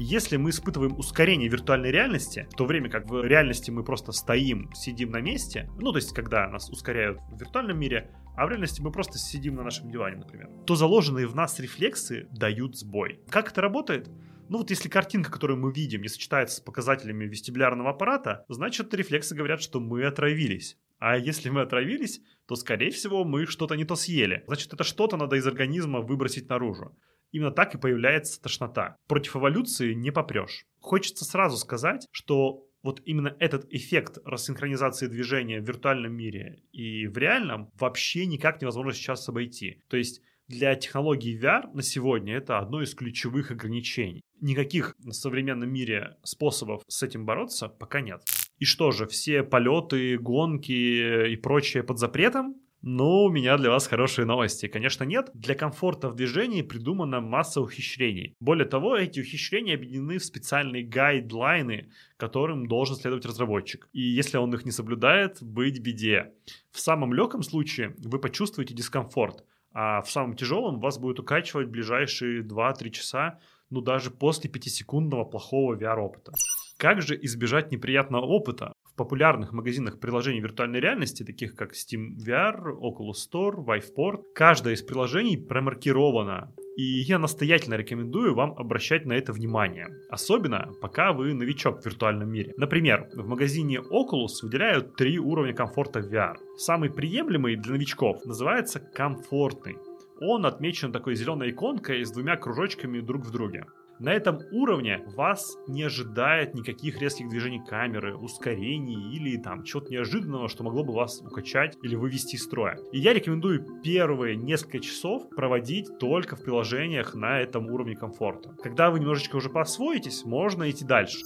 Если 0.00 0.36
мы 0.36 0.50
испытываем 0.50 0.96
ускорение 0.96 1.48
виртуальной 1.48 1.90
реальности, 1.90 2.46
в 2.52 2.56
то 2.56 2.66
время 2.66 2.88
как 2.88 3.08
в 3.08 3.20
реальности 3.24 3.72
мы 3.72 3.82
просто 3.82 4.12
стоим, 4.12 4.72
сидим 4.72 5.10
на 5.10 5.20
месте, 5.20 5.68
ну 5.80 5.90
то 5.90 5.98
есть 5.98 6.12
когда 6.14 6.48
нас 6.48 6.70
ускоряют 6.70 7.18
в 7.32 7.40
виртуальном 7.40 7.78
мире, 7.80 8.10
а 8.38 8.46
в 8.46 8.50
реальности 8.50 8.80
мы 8.80 8.92
просто 8.92 9.18
сидим 9.18 9.56
на 9.56 9.64
нашем 9.64 9.90
диване, 9.90 10.18
например, 10.18 10.48
то 10.64 10.76
заложенные 10.76 11.26
в 11.26 11.34
нас 11.34 11.58
рефлексы 11.58 12.28
дают 12.30 12.78
сбой. 12.78 13.20
Как 13.28 13.50
это 13.50 13.60
работает? 13.60 14.08
Ну 14.48 14.58
вот 14.58 14.70
если 14.70 14.88
картинка, 14.88 15.32
которую 15.32 15.58
мы 15.58 15.72
видим, 15.72 16.02
не 16.02 16.08
сочетается 16.08 16.58
с 16.58 16.60
показателями 16.60 17.24
вестибулярного 17.24 17.90
аппарата, 17.90 18.44
значит 18.48 18.94
рефлексы 18.94 19.34
говорят, 19.34 19.60
что 19.60 19.80
мы 19.80 20.04
отравились. 20.04 20.78
А 21.00 21.16
если 21.18 21.50
мы 21.50 21.62
отравились, 21.62 22.20
то, 22.46 22.54
скорее 22.54 22.92
всего, 22.92 23.24
мы 23.24 23.44
что-то 23.44 23.74
не 23.74 23.84
то 23.84 23.96
съели. 23.96 24.44
Значит, 24.46 24.72
это 24.72 24.84
что-то 24.84 25.16
надо 25.16 25.34
из 25.34 25.46
организма 25.46 26.00
выбросить 26.00 26.48
наружу. 26.48 26.96
Именно 27.32 27.50
так 27.50 27.74
и 27.74 27.78
появляется 27.78 28.40
тошнота. 28.40 28.96
Против 29.08 29.34
эволюции 29.34 29.94
не 29.94 30.12
попрешь. 30.12 30.64
Хочется 30.78 31.24
сразу 31.24 31.56
сказать, 31.56 32.06
что 32.12 32.67
вот 32.82 33.02
именно 33.04 33.34
этот 33.38 33.66
эффект 33.72 34.18
рассинхронизации 34.24 35.06
движения 35.06 35.60
в 35.60 35.66
виртуальном 35.66 36.12
мире 36.12 36.62
и 36.72 37.06
в 37.06 37.18
реальном 37.18 37.70
вообще 37.78 38.26
никак 38.26 38.60
невозможно 38.60 38.92
сейчас 38.92 39.28
обойти. 39.28 39.82
То 39.88 39.96
есть 39.96 40.22
для 40.46 40.74
технологий 40.76 41.38
VR 41.38 41.70
на 41.74 41.82
сегодня 41.82 42.36
это 42.36 42.58
одно 42.58 42.82
из 42.82 42.94
ключевых 42.94 43.50
ограничений. 43.50 44.22
Никаких 44.40 44.94
в 44.98 45.12
современном 45.12 45.70
мире 45.70 46.16
способов 46.22 46.82
с 46.88 47.02
этим 47.02 47.26
бороться 47.26 47.68
пока 47.68 48.00
нет. 48.00 48.22
И 48.58 48.64
что 48.64 48.90
же, 48.90 49.06
все 49.06 49.42
полеты, 49.42 50.16
гонки 50.18 51.30
и 51.32 51.36
прочее 51.36 51.82
под 51.82 51.98
запретом? 51.98 52.56
Ну, 52.80 53.24
у 53.24 53.30
меня 53.30 53.56
для 53.56 53.70
вас 53.70 53.88
хорошие 53.88 54.24
новости. 54.24 54.68
Конечно, 54.68 55.02
нет. 55.02 55.30
Для 55.34 55.56
комфорта 55.56 56.08
в 56.08 56.14
движении 56.14 56.62
придумана 56.62 57.20
масса 57.20 57.60
ухищрений. 57.60 58.36
Более 58.38 58.66
того, 58.66 58.96
эти 58.96 59.20
ухищрения 59.20 59.74
объединены 59.74 60.18
в 60.18 60.24
специальные 60.24 60.84
гайдлайны, 60.84 61.90
которым 62.16 62.68
должен 62.68 62.94
следовать 62.94 63.26
разработчик. 63.26 63.88
И 63.92 64.00
если 64.00 64.36
он 64.36 64.54
их 64.54 64.64
не 64.64 64.70
соблюдает, 64.70 65.42
быть 65.42 65.80
беде. 65.80 66.32
В 66.70 66.78
самом 66.78 67.12
легком 67.12 67.42
случае 67.42 67.96
вы 67.98 68.20
почувствуете 68.20 68.74
дискомфорт, 68.74 69.44
а 69.72 70.00
в 70.02 70.10
самом 70.10 70.36
тяжелом 70.36 70.78
вас 70.78 70.98
будет 70.98 71.18
укачивать 71.18 71.68
ближайшие 71.68 72.44
2-3 72.44 72.90
часа, 72.90 73.40
ну 73.70 73.80
даже 73.80 74.12
после 74.12 74.48
5-секундного 74.48 75.24
плохого 75.24 75.76
VR-опыта. 75.76 76.32
Как 76.76 77.02
же 77.02 77.18
избежать 77.20 77.72
неприятного 77.72 78.24
опыта? 78.24 78.72
Популярных 78.98 79.52
магазинах 79.52 79.98
приложений 79.98 80.40
виртуальной 80.40 80.80
реальности, 80.80 81.22
таких 81.22 81.54
как 81.54 81.72
Steam 81.72 82.16
VR, 82.18 82.58
Oculus 82.78 83.16
Store, 83.32 83.64
Viveport, 83.64 84.24
каждое 84.34 84.74
из 84.74 84.82
приложений 84.82 85.46
промаркировано. 85.48 86.52
И 86.76 86.82
я 86.82 87.18
настоятельно 87.18 87.74
рекомендую 87.74 88.34
вам 88.34 88.52
обращать 88.56 89.06
на 89.06 89.14
это 89.14 89.32
внимание. 89.32 89.88
Особенно, 90.10 90.70
пока 90.80 91.12
вы 91.12 91.34
новичок 91.34 91.80
в 91.80 91.86
виртуальном 91.86 92.30
мире. 92.30 92.52
Например, 92.56 93.08
в 93.14 93.26
магазине 93.26 93.78
Oculus 93.78 94.42
выделяют 94.42 94.94
три 94.94 95.18
уровня 95.18 95.54
комфорта 95.54 96.00
VR. 96.00 96.34
Самый 96.56 96.90
приемлемый 96.90 97.56
для 97.56 97.72
новичков 97.72 98.24
называется 98.24 98.78
комфортный. 98.78 99.76
Он 100.20 100.46
отмечен 100.46 100.92
такой 100.92 101.14
зеленой 101.14 101.50
иконкой 101.50 102.04
с 102.04 102.10
двумя 102.10 102.36
кружочками 102.36 103.00
друг 103.00 103.24
в 103.24 103.30
друге. 103.30 103.64
На 104.00 104.14
этом 104.14 104.38
уровне 104.52 105.02
вас 105.16 105.56
не 105.66 105.82
ожидает 105.82 106.54
никаких 106.54 107.00
резких 107.00 107.28
движений 107.28 107.60
камеры, 107.64 108.16
ускорений 108.16 109.12
или 109.16 109.36
там 109.36 109.64
чего-то 109.64 109.90
неожиданного, 109.90 110.48
что 110.48 110.62
могло 110.62 110.84
бы 110.84 110.92
вас 110.92 111.20
укачать 111.20 111.76
или 111.82 111.96
вывести 111.96 112.36
из 112.36 112.44
строя. 112.44 112.78
И 112.92 112.98
я 112.98 113.12
рекомендую 113.12 113.66
первые 113.82 114.36
несколько 114.36 114.78
часов 114.78 115.28
проводить 115.30 115.98
только 115.98 116.36
в 116.36 116.42
приложениях 116.44 117.14
на 117.14 117.40
этом 117.40 117.66
уровне 117.66 117.96
комфорта. 117.96 118.54
Когда 118.62 118.90
вы 118.90 119.00
немножечко 119.00 119.36
уже 119.36 119.50
поосвоитесь, 119.50 120.24
можно 120.24 120.70
идти 120.70 120.84
дальше. 120.84 121.18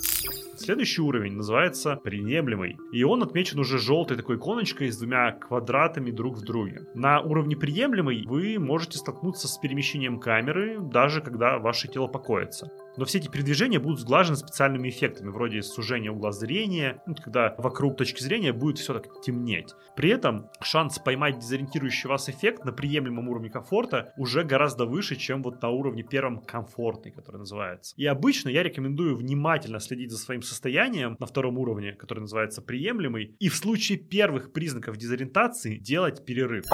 Следующий 0.56 1.02
уровень 1.02 1.34
называется 1.34 1.96
приемлемый. 1.96 2.78
И 2.92 3.02
он 3.02 3.22
отмечен 3.22 3.58
уже 3.58 3.78
желтой 3.78 4.16
такой 4.16 4.36
иконочкой 4.36 4.92
с 4.92 4.98
двумя 4.98 5.32
квадратами 5.32 6.10
друг 6.10 6.36
в 6.36 6.44
друге. 6.44 6.86
На 6.94 7.20
уровне 7.20 7.56
приемлемый 7.56 8.24
вы 8.26 8.58
можете 8.58 8.98
столкнуться 8.98 9.48
с 9.48 9.58
перемещением 9.58 10.20
камеры, 10.20 10.78
даже 10.80 11.20
когда 11.20 11.58
ваше 11.58 11.88
тело 11.88 12.06
покоится. 12.06 12.61
Но 12.96 13.04
все 13.04 13.18
эти 13.18 13.28
передвижения 13.28 13.80
будут 13.80 14.00
сглажены 14.00 14.36
специальными 14.36 14.90
эффектами, 14.90 15.30
вроде 15.30 15.62
сужения 15.62 16.10
угла 16.10 16.32
зрения, 16.32 17.02
ну, 17.06 17.14
когда 17.14 17.54
вокруг 17.58 17.96
точки 17.96 18.22
зрения 18.22 18.52
будет 18.52 18.78
все 18.78 18.92
так 18.92 19.20
темнеть. 19.22 19.74
При 19.96 20.10
этом 20.10 20.50
шанс 20.60 20.98
поймать 20.98 21.38
дезориентирующий 21.38 22.08
вас 22.08 22.28
эффект 22.28 22.64
на 22.64 22.72
приемлемом 22.72 23.28
уровне 23.28 23.48
комфорта 23.50 24.12
уже 24.16 24.44
гораздо 24.44 24.84
выше, 24.84 25.16
чем 25.16 25.42
вот 25.42 25.62
на 25.62 25.70
уровне 25.70 26.02
первом 26.02 26.40
комфортный, 26.40 27.12
который 27.12 27.38
называется. 27.38 27.94
И 27.96 28.04
обычно 28.04 28.50
я 28.50 28.62
рекомендую 28.62 29.16
внимательно 29.16 29.80
следить 29.80 30.10
за 30.10 30.18
своим 30.18 30.42
состоянием 30.42 31.16
на 31.18 31.26
втором 31.26 31.58
уровне, 31.58 31.92
который 31.92 32.20
называется 32.20 32.60
приемлемый, 32.60 33.36
и 33.38 33.48
в 33.48 33.56
случае 33.56 33.98
первых 33.98 34.52
признаков 34.52 34.96
дезориентации 34.96 35.78
делать 35.78 36.24
перерыв. 36.24 36.64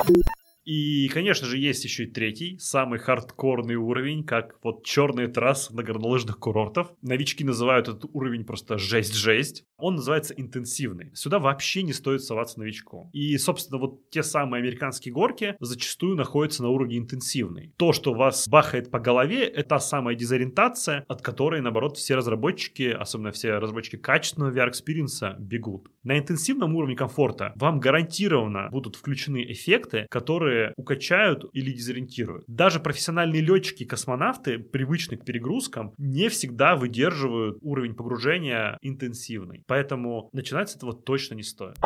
И, 0.69 1.09
конечно 1.09 1.47
же, 1.47 1.57
есть 1.57 1.83
еще 1.85 2.05
и 2.05 2.07
третий, 2.07 2.59
самый 2.59 2.99
хардкорный 2.99 3.77
уровень, 3.77 4.23
как 4.23 4.59
вот 4.63 4.85
черные 4.85 5.27
трассы 5.27 5.75
на 5.75 5.83
горнолыжных 5.83 6.39
курортов. 6.39 6.93
Новички 7.01 7.43
называют 7.43 7.89
этот 7.89 8.05
уровень 8.13 8.45
просто 8.45 8.77
жесть-жесть. 8.77 9.65
Он 9.79 9.95
называется 9.95 10.35
интенсивный. 10.35 11.11
Сюда 11.15 11.39
вообще 11.39 11.83
не 11.83 11.95
стоит 11.95 12.23
соваться 12.23 12.59
новичку. 12.59 13.09
И, 13.15 13.39
собственно, 13.39 13.81
вот 13.81 14.11
те 14.11 14.23
самые 14.23 14.61
американские 14.61 15.15
горки 15.15 15.57
зачастую 15.59 16.17
находятся 16.17 16.63
на 16.63 16.69
уровне 16.69 16.99
интенсивный. 16.99 17.73
То, 17.79 17.95
что 17.95 18.13
вас 18.13 18.47
бахает 18.47 18.91
по 18.91 18.99
голове, 18.99 19.45
это 19.45 19.71
та 19.71 19.79
самая 19.79 20.17
дезориентация, 20.17 21.07
от 21.09 21.23
которой, 21.23 21.63
наоборот, 21.63 21.97
все 21.97 22.15
разработчики, 22.15 22.91
особенно 22.91 23.33
все 23.33 23.57
разработчики 23.57 23.97
качественного 23.97 24.53
VR-experience 24.53 25.25
а, 25.25 25.37
бегут. 25.39 25.89
На 26.03 26.19
интенсивном 26.19 26.77
уровне 26.77 26.95
комфорта 26.95 27.55
вам 27.57 27.81
гарантированно 27.81 28.69
будут 28.71 28.97
включены 28.97 29.51
эффекты, 29.51 30.07
которые 30.11 30.58
которые 30.59 30.73
укачают 30.77 31.45
или 31.53 31.73
дезориентируют. 31.73 32.45
Даже 32.47 32.81
профессиональные 32.81 33.43
летчики 33.43 33.83
и 33.83 33.87
космонавты, 33.87 34.59
привычные 34.59 35.19
к 35.19 35.25
перегрузкам, 35.25 35.93
не 35.99 36.29
всегда 36.29 36.77
выдерживают 36.77 37.59
уровень 37.63 37.95
погружения 37.95 38.79
интенсивный. 38.83 39.63
Поэтому 39.67 40.29
начинать 40.33 40.71
с 40.71 40.77
этого 40.77 40.93
точно 40.93 41.35
не 41.35 41.43
стоит. 41.43 41.77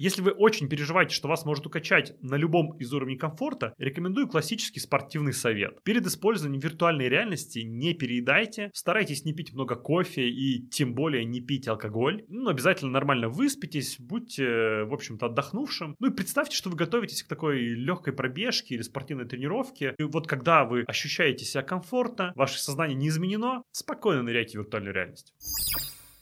Если 0.00 0.22
вы 0.22 0.30
очень 0.30 0.66
переживаете, 0.66 1.14
что 1.14 1.28
вас 1.28 1.44
может 1.44 1.66
укачать 1.66 2.14
на 2.22 2.36
любом 2.36 2.74
из 2.78 2.90
уровней 2.90 3.18
комфорта, 3.18 3.74
рекомендую 3.76 4.28
классический 4.28 4.80
спортивный 4.80 5.34
совет. 5.34 5.84
Перед 5.84 6.06
использованием 6.06 6.58
виртуальной 6.58 7.10
реальности 7.10 7.58
не 7.58 7.92
переедайте, 7.92 8.70
старайтесь 8.72 9.26
не 9.26 9.34
пить 9.34 9.52
много 9.52 9.76
кофе 9.76 10.26
и 10.26 10.66
тем 10.68 10.94
более 10.94 11.26
не 11.26 11.42
пить 11.42 11.68
алкоголь. 11.68 12.24
Ну, 12.28 12.48
обязательно 12.48 12.92
нормально 12.92 13.28
выспитесь, 13.28 13.96
будьте, 13.98 14.84
в 14.84 14.94
общем-то, 14.94 15.26
отдохнувшим. 15.26 15.96
Ну 15.98 16.06
и 16.06 16.14
представьте, 16.14 16.56
что 16.56 16.70
вы 16.70 16.76
готовитесь 16.76 17.22
к 17.22 17.28
такой 17.28 17.60
легкой 17.60 18.14
пробежке 18.14 18.76
или 18.76 18.82
спортивной 18.82 19.26
тренировке. 19.26 19.94
И 19.98 20.02
вот 20.04 20.26
когда 20.26 20.64
вы 20.64 20.84
ощущаете 20.86 21.44
себя 21.44 21.62
комфортно, 21.62 22.32
ваше 22.36 22.58
сознание 22.58 22.96
не 22.96 23.08
изменено, 23.08 23.64
спокойно 23.70 24.22
ныряйте 24.22 24.56
в 24.56 24.62
виртуальную 24.62 24.94
реальность 24.94 25.34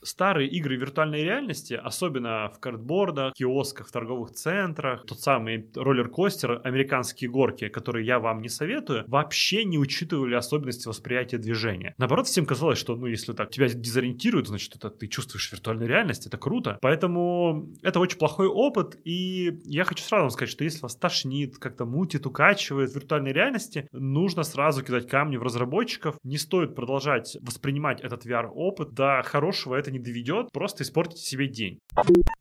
старые 0.03 0.49
игры 0.49 0.77
виртуальной 0.77 1.23
реальности, 1.23 1.75
особенно 1.75 2.51
в 2.55 2.61
картбордах, 2.61 3.35
киосках, 3.35 3.89
в 3.89 3.93
торговых 3.93 4.33
центрах, 4.33 5.05
тот 5.07 5.21
самый 5.21 5.71
роллер-костер, 5.75 6.61
американские 6.65 7.31
горки, 7.31 7.69
которые 7.69 8.07
я 8.07 8.19
вам 8.19 8.41
не 8.41 8.49
советую, 8.49 9.05
вообще 9.07 9.65
не 9.65 9.79
учитывали 9.79 10.35
особенности 10.35 10.89
восприятия 10.89 11.39
движения. 11.39 11.95
Наоборот, 11.99 12.27
всем 12.27 12.47
казалось, 12.47 12.79
что, 12.79 12.97
ну, 12.97 13.07
если 13.07 13.33
так 13.33 13.51
тебя 13.51 13.69
дезориентируют, 13.69 14.49
значит, 14.49 14.77
это 14.77 14.91
ты 14.91 15.07
чувствуешь 15.07 15.51
виртуальную 15.53 15.89
реальность, 15.89 16.27
это 16.27 16.39
круто. 16.39 16.79
Поэтому 16.81 17.69
это 17.83 18.01
очень 18.01 18.19
плохой 18.19 18.47
опыт, 18.47 18.99
и 19.05 19.61
я 19.65 19.85
хочу 19.85 20.05
сразу 20.05 20.23
вам 20.23 20.31
сказать, 20.31 20.51
что 20.51 20.65
если 20.65 20.83
вас 20.83 20.97
тошнит, 20.97 21.59
как-то 21.59 21.85
мутит, 21.85 22.27
укачивает 22.27 22.91
в 22.91 22.95
виртуальной 22.95 23.33
реальности, 23.33 23.89
нужно 23.93 24.43
сразу 24.43 24.83
кидать 24.83 25.09
камни 25.09 25.37
в 25.37 25.43
разработчиков. 25.43 26.17
Не 26.23 26.39
стоит 26.39 26.75
продолжать 26.75 27.37
воспринимать 27.41 28.01
этот 28.01 28.27
VR-опыт. 28.27 28.93
До 28.95 29.23
хорошего 29.25 29.75
это 29.75 29.88
не 29.91 29.99
не 29.99 30.05
доведет, 30.05 30.51
просто 30.53 30.83
испортите 30.83 31.23
себе 31.23 31.49
день. 31.49 31.79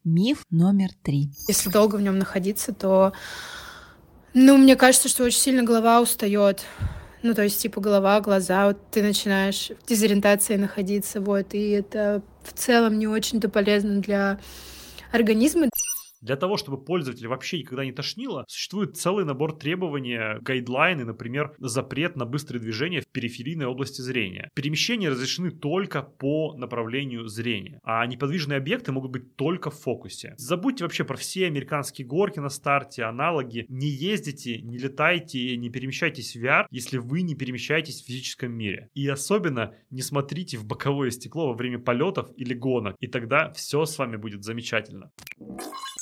Миф 0.04 0.44
номер 0.50 0.89
три. 1.04 1.30
Если 1.48 1.70
долго 1.70 1.96
в 1.96 2.01
нем 2.01 2.18
находиться, 2.18 2.74
то, 2.74 3.13
ну, 4.34 4.58
мне 4.58 4.75
кажется, 4.75 5.10
что 5.10 5.24
очень 5.24 5.39
сильно 5.39 5.63
голова 5.63 6.01
устает. 6.01 6.63
Ну, 7.24 7.34
то 7.34 7.44
есть, 7.44 7.62
типа, 7.62 7.82
голова, 7.82 8.22
глаза, 8.22 8.68
вот 8.68 8.77
ты 8.92 9.01
начинаешь 9.01 9.72
в 9.84 9.88
дезориентации 9.88 10.56
находиться, 10.56 11.20
вот, 11.20 11.54
и 11.54 11.72
это 11.72 12.22
в 12.44 12.54
целом 12.54 13.00
не 13.00 13.08
очень-то 13.08 13.50
полезно 13.50 14.01
для 14.01 14.39
организма. 15.12 15.68
Для 16.22 16.36
того, 16.36 16.58
чтобы 16.58 16.84
пользователя 16.84 17.30
вообще 17.30 17.60
никогда 17.60 17.86
не 17.86 17.92
тошнило, 17.92 18.46
существует 18.48 18.98
целый 18.98 19.26
набор 19.26 19.58
требований, 19.58 20.40
гайдлайны, 20.42 21.06
например, 21.06 21.54
запрет 21.60 22.16
на 22.16 22.26
быстрые 22.26 22.62
движения 22.62 23.02
в 23.02 23.08
периферийной 23.08 23.66
области 23.66 24.02
зрения. 24.02 24.50
Перемещения 24.56 25.10
разрешены 25.10 25.52
только 25.52 26.02
по 26.02 26.56
направлению 26.58 27.28
зрения, 27.28 27.80
а 27.84 28.06
неподвижные 28.06 28.58
объекты 28.58 28.92
могут 28.92 29.12
быть 29.12 29.36
только 29.36 29.70
в 29.70 29.80
фокусе. 29.80 30.34
Забудьте 30.38 30.84
вообще 30.84 31.04
про 31.04 31.18
все 31.18 31.48
американские 31.48 32.08
горки 32.08 32.40
на 32.40 32.50
старте, 32.50 33.04
аналоги. 33.04 33.66
Не 33.70 33.88
ездите, 33.88 34.62
не 34.62 34.78
летайте, 34.78 35.56
не 35.58 35.70
перемещайтесь 35.70 36.36
в 36.36 36.44
VR, 36.44 36.66
если 36.72 36.98
вы 36.98 37.22
не 37.22 37.36
перемещаетесь 37.36 38.02
в 38.02 38.06
физическом 38.06 38.52
мире. 38.54 38.90
И 38.94 39.08
особенно 39.08 39.76
не 39.90 40.02
смотрите 40.02 40.58
в 40.58 40.66
боковое 40.66 41.12
стекло 41.12 41.48
во 41.48 41.54
время 41.54 41.80
полетов 41.80 42.30
или 42.38 42.54
гонок, 42.54 42.96
и 43.00 43.08
тогда 43.08 43.52
все 43.52 43.86
с 43.86 43.98
вами 43.98 44.18
будет 44.18 44.44
замечательно. 44.44 45.12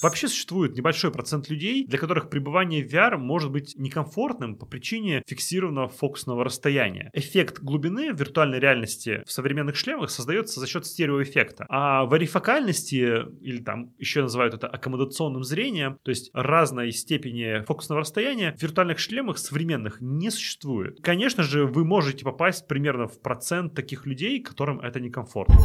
Вообще 0.02 0.28
существует 0.28 0.76
небольшой 0.76 1.12
процент 1.12 1.50
людей, 1.50 1.86
для 1.88 1.98
которых 1.98 2.30
пребывание 2.30 2.84
в 2.84 2.94
VR 2.94 3.18
может 3.18 3.52
быть 3.52 3.74
некомфортным 3.76 4.56
по 4.56 4.66
причине 4.66 5.24
фиксированного 5.26 5.88
фокусного 5.88 6.44
расстояния. 6.44 7.10
Эффект 7.14 7.60
глубины 7.60 8.14
в 8.14 8.20
виртуальной 8.20 8.60
реальности 8.60 9.24
в 9.26 9.32
современных 9.32 9.76
шлемах 9.76 10.10
создается 10.10 10.60
за 10.60 10.68
счет 10.68 10.86
стереоэффекта. 10.86 11.66
А 11.70 12.06
варифокальности, 12.06 13.26
или 13.42 13.64
там 13.64 13.94
еще 13.98 14.22
называют 14.22 14.54
это 14.54 14.68
аккомодационным 14.68 15.44
зрением, 15.44 15.98
то 16.04 16.10
есть 16.10 16.30
разной 16.34 16.92
степени 16.92 17.64
фокусного 17.66 18.02
расстояния 18.02 18.54
в 18.58 18.62
виртуальных 18.62 19.00
шлемах 19.00 19.38
современных 19.38 20.02
не 20.02 20.30
существует. 20.30 21.00
Конечно 21.02 21.44
же, 21.44 21.66
вы 21.66 21.84
можете 21.86 22.24
попасть 22.24 22.68
примерно 22.68 23.08
в 23.08 23.22
процент 23.22 23.74
таких 23.74 24.06
людей, 24.06 24.40
которым 24.42 24.82
это 24.82 25.00
некомфортно. 25.00 25.58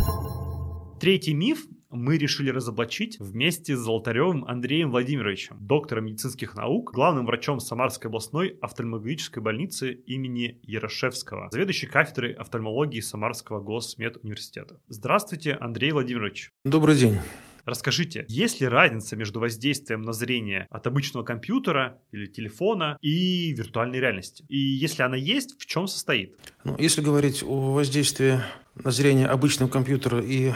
Третий 1.01 1.35
миф 1.35 1.67
мы 1.91 2.19
решили 2.19 2.51
разоблачить 2.51 3.19
вместе 3.19 3.77
с 3.77 3.81
Золотаревым 3.81 4.45
Андреем 4.45 4.91
Владимировичем, 4.91 5.57
доктором 5.61 6.07
медицинских 6.07 6.55
наук, 6.55 6.93
главным 6.93 7.27
врачом 7.27 7.61
Самарской 7.61 8.09
областной 8.09 8.57
офтальмологической 8.61 9.43
больницы 9.43 9.93
имени 9.93 10.61
Ярошевского, 10.63 11.49
заведующей 11.51 11.89
кафедрой 11.89 12.33
офтальмологии 12.33 13.01
Самарского 13.01 13.61
госмедуниверситета. 13.61 14.81
Здравствуйте, 14.89 15.55
Андрей 15.55 15.93
Владимирович. 15.93 16.51
Добрый 16.65 16.97
день. 16.97 17.19
Расскажите, 17.65 18.25
есть 18.29 18.61
ли 18.61 18.69
разница 18.69 19.17
между 19.17 19.39
воздействием 19.39 20.03
на 20.03 20.13
зрение 20.13 20.67
от 20.71 20.87
обычного 20.87 21.25
компьютера 21.25 22.01
или 22.11 22.27
телефона 22.27 22.97
и 23.03 23.53
виртуальной 23.53 24.01
реальности? 24.01 24.45
И 24.49 24.57
если 24.57 25.03
она 25.03 25.17
есть, 25.17 25.61
в 25.61 25.67
чем 25.67 25.87
состоит? 25.87 26.37
Ну, 26.65 26.77
если 26.79 27.03
говорить 27.03 27.43
о 27.43 27.73
воздействии 27.73 28.41
на 28.75 28.91
зрение 28.91 29.27
обычного 29.27 29.69
компьютера 29.69 30.21
и 30.21 30.53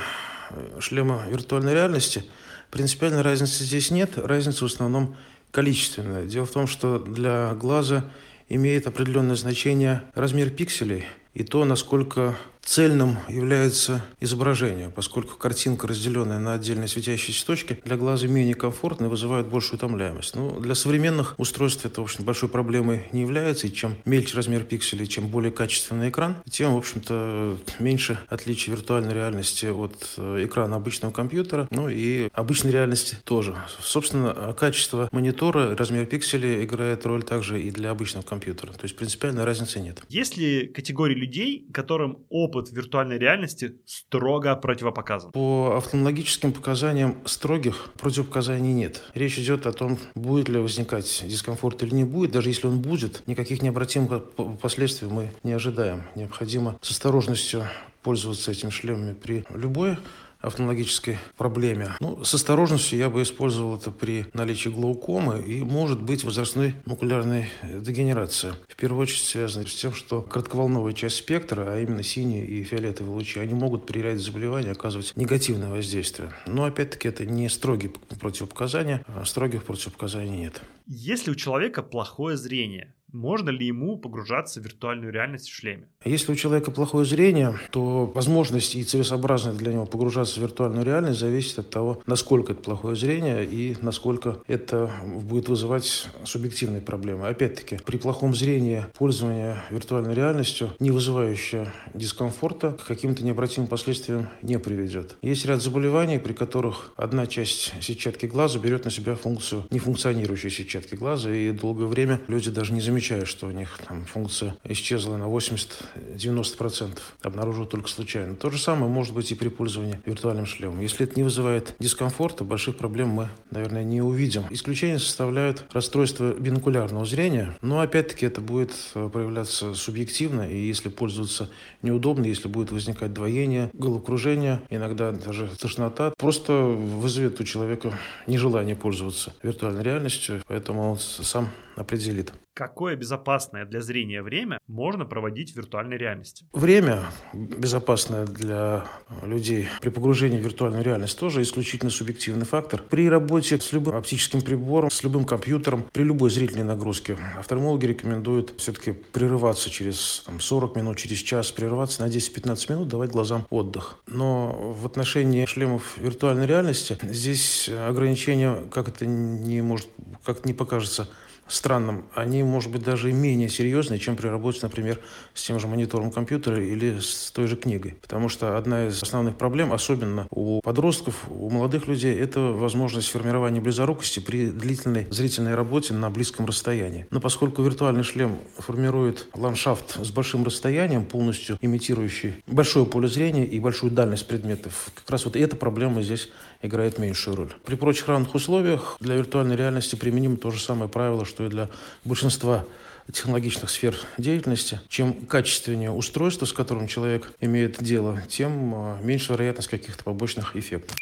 шлема 0.80 1.25
виртуальной 1.28 1.75
реальности, 1.75 2.25
принципиальной 2.70 3.23
разницы 3.23 3.64
здесь 3.64 3.90
нет. 3.90 4.18
Разница 4.18 4.64
в 4.64 4.73
основном 4.73 5.16
количественная. 5.50 6.26
Дело 6.26 6.46
в 6.46 6.50
том, 6.50 6.66
что 6.66 6.99
для 6.99 7.54
глаза 7.54 8.04
имеет 8.49 8.87
определенное 8.87 9.37
значение 9.37 10.02
размер 10.14 10.50
пикселей 10.50 11.04
и 11.32 11.44
то, 11.44 11.64
насколько 11.64 12.37
цельным 12.64 13.18
является 13.28 14.04
изображение, 14.21 14.90
поскольку 14.90 15.37
картинка, 15.37 15.87
разделенная 15.87 16.38
на 16.38 16.54
отдельные 16.54 16.88
светящиеся 16.88 17.47
точки, 17.47 17.80
для 17.85 17.97
глаза 17.97 18.26
менее 18.26 18.54
комфортна 18.54 19.06
и 19.06 19.09
вызывает 19.09 19.47
большую 19.49 19.76
утомляемость. 19.78 20.35
Но 20.35 20.50
ну, 20.50 20.61
для 20.61 20.75
современных 20.75 21.35
устройств 21.38 21.85
это, 21.85 22.00
в 22.00 22.04
общем, 22.04 22.25
большой 22.25 22.49
проблемой 22.49 23.09
не 23.12 23.23
является, 23.23 23.66
и 23.66 23.73
чем 23.73 23.97
мельче 24.04 24.37
размер 24.37 24.64
пикселей, 24.64 25.06
чем 25.06 25.28
более 25.28 25.52
качественный 25.52 26.09
экран, 26.09 26.37
тем, 26.50 26.75
в 26.75 26.78
общем-то, 26.78 27.59
меньше 27.78 28.18
отличий 28.28 28.73
виртуальной 28.73 29.14
реальности 29.14 29.66
от 29.66 29.94
э, 30.16 30.44
экрана 30.44 30.76
обычного 30.76 31.12
компьютера, 31.12 31.68
ну 31.71 31.88
и 31.88 32.28
обычной 32.33 32.73
реальности 32.73 33.16
тоже. 33.25 33.56
Собственно, 33.80 34.54
качество 34.59 35.09
монитора, 35.12 35.76
размер 35.76 36.06
пикселей 36.06 36.64
играет 36.64 37.06
роль 37.06 37.23
также 37.23 37.62
и 37.62 37.71
для 37.71 37.90
обычного 37.90 38.25
компьютера. 38.25 38.73
То 38.73 38.85
есть 38.85 38.97
принципиальной 38.97 39.44
разницы 39.44 39.80
нет. 39.80 40.02
Есть 40.09 40.37
ли 40.37 40.66
категории 40.66 41.14
людей, 41.14 41.66
которым 41.73 42.18
опыт 42.28 42.53
опыт 42.54 42.73
виртуальной 42.73 43.18
реальности 43.18 43.76
строго 43.87 44.54
противопоказан? 44.56 45.32
По 45.32 45.76
офтальмологическим 45.76 46.52
показаниям 46.52 47.16
строгих 47.26 47.90
противопоказаний 47.99 48.73
нет. 48.73 49.02
Речь 49.14 49.38
идет 49.38 49.66
о 49.66 49.73
том, 49.73 49.99
будет 50.14 50.49
ли 50.49 50.58
возникать 50.58 51.25
дискомфорт 51.26 51.82
или 51.82 51.94
не 51.94 52.04
будет. 52.04 52.32
Даже 52.32 52.49
если 52.49 52.66
он 52.66 52.80
будет, 52.80 53.26
никаких 53.26 53.62
необратимых 53.62 54.25
последствий 54.61 55.08
мы 55.08 55.32
не 55.42 55.52
ожидаем. 55.52 56.04
Необходимо 56.14 56.78
с 56.82 56.90
осторожностью 56.90 57.66
пользоваться 58.02 58.50
этим 58.50 58.70
шлемами 58.70 59.14
при 59.14 59.44
любой 59.50 59.96
офтальмологической 60.45 61.19
проблеме. 61.37 61.97
Ну, 62.01 62.25
с 62.25 62.35
осторожностью 62.35 62.99
я 62.99 63.11
бы 63.11 63.23
использовал 63.23 63.77
это 63.77 63.91
при 63.91 64.27
наличии 64.33 64.69
глаукомы 64.69 65.43
и, 65.43 65.63
может 65.63 66.03
быть, 66.03 66.25
возрастной 66.25 66.75
макулярной 66.85 67.49
дегенерации. 67.63 68.55
В 68.69 68.77
первую 68.77 69.03
очередь 69.03 69.25
связано 69.25 69.67
с 69.67 69.75
тем, 69.75 69.95
что 69.95 70.23
кратковолновая 70.23 70.93
часть 70.93 71.17
спектра, 71.17 71.65
а 71.69 71.81
именно 71.81 72.03
синие 72.03 72.47
и 72.47 72.63
фиолетовые 72.63 73.15
лучи, 73.15 73.41
они 73.41 73.55
могут 73.55 73.87
при 73.87 74.01
ряде 74.01 74.19
заболеваний 74.19 74.71
оказывать 74.71 75.13
негативное 75.17 75.71
воздействие. 75.71 76.33
Но, 76.47 76.65
опять-таки, 76.65 77.09
это 77.09 77.25
не 77.25 77.49
строгие 77.49 77.93
противопоказания, 78.21 79.05
а 79.07 79.25
строгих 79.25 79.65
противопоказаний 79.65 80.37
нет. 80.37 80.63
Если 80.87 81.31
у 81.31 81.35
человека 81.35 81.83
плохое 81.83 82.37
зрение, 82.37 82.95
можно 83.14 83.50
ли 83.50 83.66
ему 83.66 83.97
погружаться 83.97 84.61
в 84.61 84.64
виртуальную 84.64 85.12
реальность 85.12 85.49
в 85.49 85.54
шлеме? 85.54 85.87
Если 86.04 86.33
у 86.33 86.35
человека 86.35 86.71
плохое 86.71 87.06
зрение, 87.06 87.54
то 87.71 88.06
возможность 88.06 88.75
и 88.75 88.82
целесообразность 88.82 89.58
для 89.58 89.73
него 89.73 89.86
погружаться 89.86 90.41
в 90.41 90.43
виртуальную 90.43 90.84
реальность 90.84 91.21
зависит 91.21 91.58
от 91.60 91.71
того, 91.71 92.02
насколько 92.06 92.52
это 92.52 92.62
плохое 92.62 92.97
зрение 92.97 93.47
и 93.47 93.76
насколько 93.80 94.43
это 94.49 94.91
будет 95.06 95.49
вызывать 95.49 96.08
субъективные 96.25 96.82
проблемы. 96.82 97.28
Опять-таки, 97.28 97.78
при 97.86 97.97
плохом 97.97 98.34
зрении 98.34 98.84
пользование 98.99 99.58
виртуальной 99.71 100.15
реальностью, 100.15 100.73
не 100.80 100.91
вызывающее 100.91 101.73
дискомфорта, 101.95 102.73
к 102.73 102.84
каким-то 102.84 103.25
необратимым 103.25 103.69
последствиям 103.69 104.28
не 104.43 104.58
приведет. 104.58 105.17
Есть 105.23 105.47
ряд 105.47 105.62
заболеваний, 105.62 106.19
при 106.19 106.32
которых 106.32 106.93
одна 106.97 107.26
часть 107.26 107.73
сетчатки 107.80 108.26
глаза 108.26 108.58
берет 108.58 108.84
на 108.84 108.91
себя 108.91 109.15
функцию 109.15 109.65
нефункционирующей 109.71 110.50
сетчатки 110.50 110.97
глаза, 110.97 111.30
и 111.30 111.52
долгое 111.52 111.86
время 111.86 112.21
люди 112.26 112.50
даже 112.50 112.73
не 112.73 112.80
замечают 112.80 113.03
замечаю, 113.04 113.26
что 113.26 113.49
у 113.49 113.50
них 113.50 113.78
там 113.86 114.06
функция 114.06 114.56
исчезла 114.64 115.19
на 115.19 115.25
80-90%. 115.25 116.99
Обнаружил 117.23 117.67
только 117.67 117.88
случайно. 117.88 118.34
То 118.34 118.49
же 118.49 118.58
самое 118.58 118.90
может 118.90 119.12
быть 119.12 119.30
и 119.30 119.34
при 119.34 119.49
пользовании 119.49 120.00
виртуальным 120.06 120.47
шлемом. 120.47 120.80
Если 120.80 121.04
это 121.04 121.17
не 121.17 121.23
вызывает 121.23 121.75
дискомфорта, 121.78 122.45
больших 122.45 122.78
проблем 122.78 123.08
мы, 123.10 123.28
наверное, 123.50 123.84
не 123.84 124.00
увидим. 124.00 124.45
Исключение 124.49 124.99
составляют 124.99 125.67
расстройства 125.73 126.32
бинокулярного 126.32 127.04
зрения, 127.04 127.58
но 127.60 127.80
опять-таки 127.80 128.25
это 128.25 128.40
будет 128.40 128.73
э, 128.95 129.10
проявляться 129.12 129.75
субъективно, 129.75 130.49
и 130.49 130.56
если 130.56 130.88
пользоваться 130.88 131.50
неудобно, 131.82 132.25
если 132.25 132.49
будет 132.49 132.73
возникать 132.73 133.12
двоение, 133.12 133.69
головокружение, 133.75 134.62
иногда 134.71 135.12
даже 135.12 135.49
тошнота, 135.60 136.14
просто 136.17 136.54
вызовет 136.54 137.38
у 137.38 137.45
человека 137.45 137.99
нежелание 138.26 138.76
пользоваться 138.76 139.34
виртуальной 139.43 139.82
реальностью, 139.82 140.43
поэтому 140.47 140.93
он 140.93 140.99
сам 140.99 141.50
определит 141.76 142.32
какое 142.54 142.97
безопасное 142.97 143.67
для 143.67 143.82
зрения 143.82 144.23
время 144.23 144.58
можно 144.69 145.04
проводить 145.04 145.52
в 145.52 145.56
виртуальной 145.56 145.99
реальности? 145.99 146.47
Время 146.52 147.02
безопасное 147.32 148.26
для 148.26 148.86
людей 149.23 149.69
при 149.80 149.90
погружении 149.90 150.38
в 150.38 150.43
виртуальную 150.43 150.84
реальность 150.84 151.19
тоже 151.19 151.43
исключительно 151.43 151.90
субъективный 151.90 152.47
фактор. 152.47 152.82
При 152.82 153.08
работе 153.08 153.58
с 153.60 153.73
любым 153.73 153.97
оптическим 153.97 154.40
прибором, 154.40 154.90
с 154.90 155.02
любым 155.02 155.25
компьютером, 155.25 155.84
при 155.93 156.04
любой 156.04 156.30
зрительной 156.30 156.64
нагрузке 156.64 157.19
офтальмологи 157.36 157.86
рекомендуют 157.86 158.54
все-таки 158.58 158.93
прерываться 158.93 159.69
через 159.69 160.23
там, 160.25 160.40
40 160.40 160.76
минут, 160.76 160.97
через 160.97 161.19
час, 161.19 161.50
прерываться 161.50 162.02
на 162.02 162.08
10-15 162.08 162.73
минут, 162.73 162.88
давать 162.88 163.10
глазам 163.10 163.47
отдых. 163.50 163.99
Но 164.06 164.75
в 164.75 164.86
отношении 164.86 165.45
шлемов 165.47 165.99
виртуальной 165.99 166.47
реальности 166.47 166.97
здесь 167.02 167.69
ограничения, 167.69 168.62
как 168.71 168.88
это 168.88 169.06
не 169.06 169.60
может, 169.60 169.88
как 170.25 170.45
не 170.45 170.52
покажется, 170.52 171.08
странным, 171.47 172.04
они, 172.15 172.43
может 172.43 172.71
быть, 172.71 172.83
даже 172.83 173.13
менее 173.13 173.49
серьезные, 173.49 173.99
чем 173.99 174.17
при 174.17 174.28
работе, 174.28 174.61
например, 174.63 175.00
с 175.35 175.43
тем 175.43 175.61
же 175.61 175.67
монитором 175.67 176.11
компьютера 176.11 176.63
или 176.63 176.99
с 177.00 177.30
той 177.33 177.47
же 177.47 177.57
книгой. 177.57 177.97
Потому 178.00 178.28
что 178.28 178.57
одна 178.57 178.87
из 178.87 179.02
основных 179.02 179.37
проблем, 179.37 179.73
особенно 179.73 180.26
у 180.30 180.61
подростков, 180.63 181.25
у 181.28 181.50
молодых 181.50 181.87
людей, 181.87 182.17
это 182.19 182.41
возможность 182.41 183.09
формирования 183.09 183.61
близорукости 183.61 184.21
при 184.21 184.47
длительной 184.47 185.07
зрительной 185.11 185.54
работе 185.54 185.95
на 185.95 186.11
близком 186.11 186.47
расстоянии. 186.47 187.07
Но 187.11 187.21
поскольку 187.21 187.63
виртуальный 187.63 188.04
шлем 188.04 188.39
формирует 188.59 189.28
ландшафт 189.35 190.04
с 190.04 190.11
большим 190.11 190.45
расстоянием, 190.45 191.04
полностью 191.04 191.59
имитирующий 191.61 192.43
большое 192.47 192.87
поле 192.87 193.09
зрения 193.09 193.47
и 193.47 193.61
большую 193.61 193.91
дальность 193.91 194.26
предметов, 194.26 194.91
как 194.95 195.11
раз 195.11 195.25
вот 195.25 195.37
эта 195.37 195.57
проблема 195.57 196.02
здесь 196.02 196.30
играет 196.63 196.99
меньшую 196.99 197.37
роль. 197.37 197.52
При 197.65 197.75
прочих 197.75 198.09
равных 198.09 198.35
условиях 198.35 198.97
для 199.00 199.17
виртуальной 199.17 199.57
реальности 199.57 199.97
применимо 199.97 200.37
то 200.37 200.50
же 200.50 200.61
самое 200.61 200.89
правило, 200.89 201.25
что 201.25 201.33
и 201.40 201.49
для 201.49 201.68
большинства 202.04 202.64
технологичных 203.12 203.70
сфер 203.70 203.97
деятельности. 204.18 204.80
Чем 204.88 205.26
качественнее 205.26 205.90
устройство, 205.90 206.47
с 206.47 206.52
которым 206.52 206.88
человек 206.88 207.32
имеет 207.40 207.82
дело, 207.82 208.23
тем 208.28 208.75
а, 208.75 208.99
меньше 209.02 209.32
вероятность 209.32 209.68
каких-то 209.68 210.04
побочных 210.04 210.56
эффектов 210.56 210.97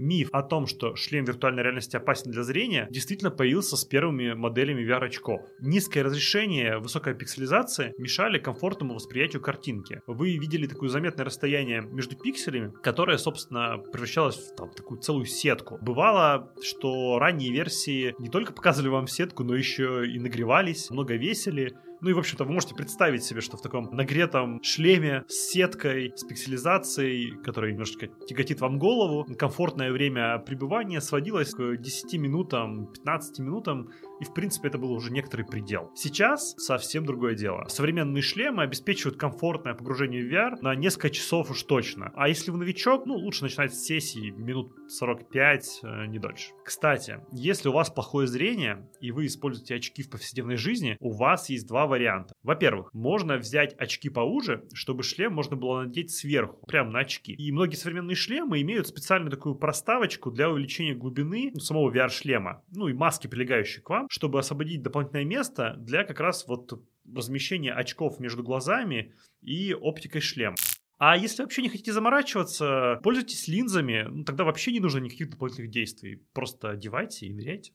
миф 0.00 0.30
о 0.32 0.42
том, 0.42 0.66
что 0.66 0.96
шлем 0.96 1.24
виртуальной 1.24 1.62
реальности 1.62 1.96
опасен 1.96 2.30
для 2.30 2.42
зрения, 2.42 2.88
действительно 2.90 3.30
появился 3.30 3.76
с 3.76 3.84
первыми 3.84 4.32
моделями 4.32 4.82
VR-очков. 4.82 5.42
Низкое 5.60 6.02
разрешение, 6.02 6.78
высокая 6.78 7.14
пикселизация 7.14 7.92
мешали 7.98 8.38
комфортному 8.38 8.94
восприятию 8.94 9.42
картинки. 9.42 10.02
Вы 10.06 10.36
видели 10.38 10.66
такое 10.66 10.88
заметное 10.88 11.24
расстояние 11.24 11.82
между 11.82 12.16
пикселями, 12.16 12.72
которое, 12.82 13.18
собственно, 13.18 13.78
превращалось 13.78 14.36
в 14.36 14.56
там, 14.56 14.70
такую 14.70 15.00
целую 15.00 15.26
сетку. 15.26 15.78
Бывало, 15.82 16.52
что 16.62 17.18
ранние 17.18 17.52
версии 17.52 18.14
не 18.18 18.28
только 18.28 18.52
показывали 18.52 18.88
вам 18.88 19.06
сетку, 19.06 19.44
но 19.44 19.54
еще 19.54 20.06
и 20.06 20.18
нагревались, 20.18 20.90
много 20.90 21.14
весили, 21.16 21.74
Ну 22.02 22.10
и, 22.10 22.12
в 22.14 22.18
общем-то, 22.18 22.44
вы 22.44 22.52
можете 22.52 22.74
представить 22.74 23.24
себе, 23.24 23.40
что 23.42 23.56
в 23.56 23.62
таком 23.62 23.94
нагретом 23.94 24.62
шлеме 24.62 25.24
с 25.28 25.50
сеткой, 25.50 26.12
с 26.16 26.24
пикселизацией, 26.24 27.36
которая 27.42 27.72
немножечко 27.72 28.06
тяготит 28.26 28.60
вам 28.60 28.78
голову, 28.78 29.26
комфортное 29.36 29.92
время 29.92 30.38
пребывания 30.38 31.00
сводилось 31.00 31.52
к 31.52 31.76
10 31.76 32.14
минутам, 32.18 32.86
15 32.86 33.38
минутам, 33.40 33.90
и, 34.20 34.24
в 34.24 34.32
принципе, 34.32 34.68
это 34.68 34.78
был 34.78 34.92
уже 34.92 35.10
некоторый 35.10 35.46
предел. 35.46 35.90
Сейчас 35.94 36.54
совсем 36.58 37.06
другое 37.06 37.34
дело. 37.34 37.66
Современные 37.68 38.22
шлемы 38.22 38.62
обеспечивают 38.62 39.18
комфортное 39.18 39.74
погружение 39.74 40.22
в 40.22 40.30
VR 40.30 40.58
на 40.60 40.74
несколько 40.74 41.10
часов 41.10 41.50
уж 41.50 41.62
точно. 41.62 42.12
А 42.14 42.28
если 42.28 42.50
вы 42.50 42.58
новичок, 42.58 43.06
ну, 43.06 43.14
лучше 43.14 43.44
начинать 43.44 43.74
с 43.74 43.82
сессии 43.82 44.30
минут 44.30 44.72
45, 44.88 45.80
э, 45.82 46.06
не 46.06 46.18
дольше. 46.18 46.50
Кстати, 46.64 47.20
если 47.32 47.68
у 47.68 47.72
вас 47.72 47.90
плохое 47.90 48.26
зрение, 48.26 48.88
и 49.00 49.10
вы 49.10 49.26
используете 49.26 49.76
очки 49.76 50.02
в 50.02 50.10
повседневной 50.10 50.56
жизни, 50.56 50.96
у 51.00 51.12
вас 51.12 51.48
есть 51.48 51.66
два 51.66 51.86
варианта. 51.86 52.34
Во-первых, 52.42 52.92
можно 52.92 53.38
взять 53.38 53.74
очки 53.74 54.10
поуже, 54.10 54.64
чтобы 54.74 55.02
шлем 55.02 55.32
можно 55.32 55.56
было 55.56 55.84
надеть 55.84 56.10
сверху, 56.10 56.66
прямо 56.66 56.90
на 56.90 56.98
очки. 57.00 57.32
И 57.32 57.50
многие 57.52 57.76
современные 57.76 58.16
шлемы 58.16 58.60
имеют 58.60 58.86
специальную 58.86 59.30
такую 59.30 59.54
проставочку 59.54 60.30
для 60.30 60.50
увеличения 60.50 60.94
глубины 60.94 61.52
самого 61.58 61.90
VR-шлема, 61.90 62.62
ну 62.70 62.88
и 62.88 62.92
маски, 62.92 63.26
прилегающие 63.26 63.82
к 63.82 63.88
вам, 63.88 64.08
чтобы 64.10 64.40
освободить 64.40 64.82
дополнительное 64.82 65.24
место 65.24 65.76
для 65.78 66.02
как 66.02 66.18
раз 66.18 66.44
вот 66.48 66.82
размещения 67.14 67.72
очков 67.72 68.18
между 68.18 68.42
глазами 68.42 69.14
и 69.40 69.72
оптикой 69.72 70.20
шлема. 70.20 70.56
А 70.98 71.16
если 71.16 71.42
вообще 71.42 71.62
не 71.62 71.68
хотите 71.68 71.92
заморачиваться, 71.92 72.98
пользуйтесь 73.04 73.46
линзами, 73.46 74.06
ну, 74.10 74.24
тогда 74.24 74.42
вообще 74.42 74.72
не 74.72 74.80
нужно 74.80 74.98
никаких 74.98 75.30
дополнительных 75.30 75.70
действий. 75.70 76.24
Просто 76.32 76.70
одевайте 76.70 77.26
и 77.26 77.32
ныряйте. 77.32 77.72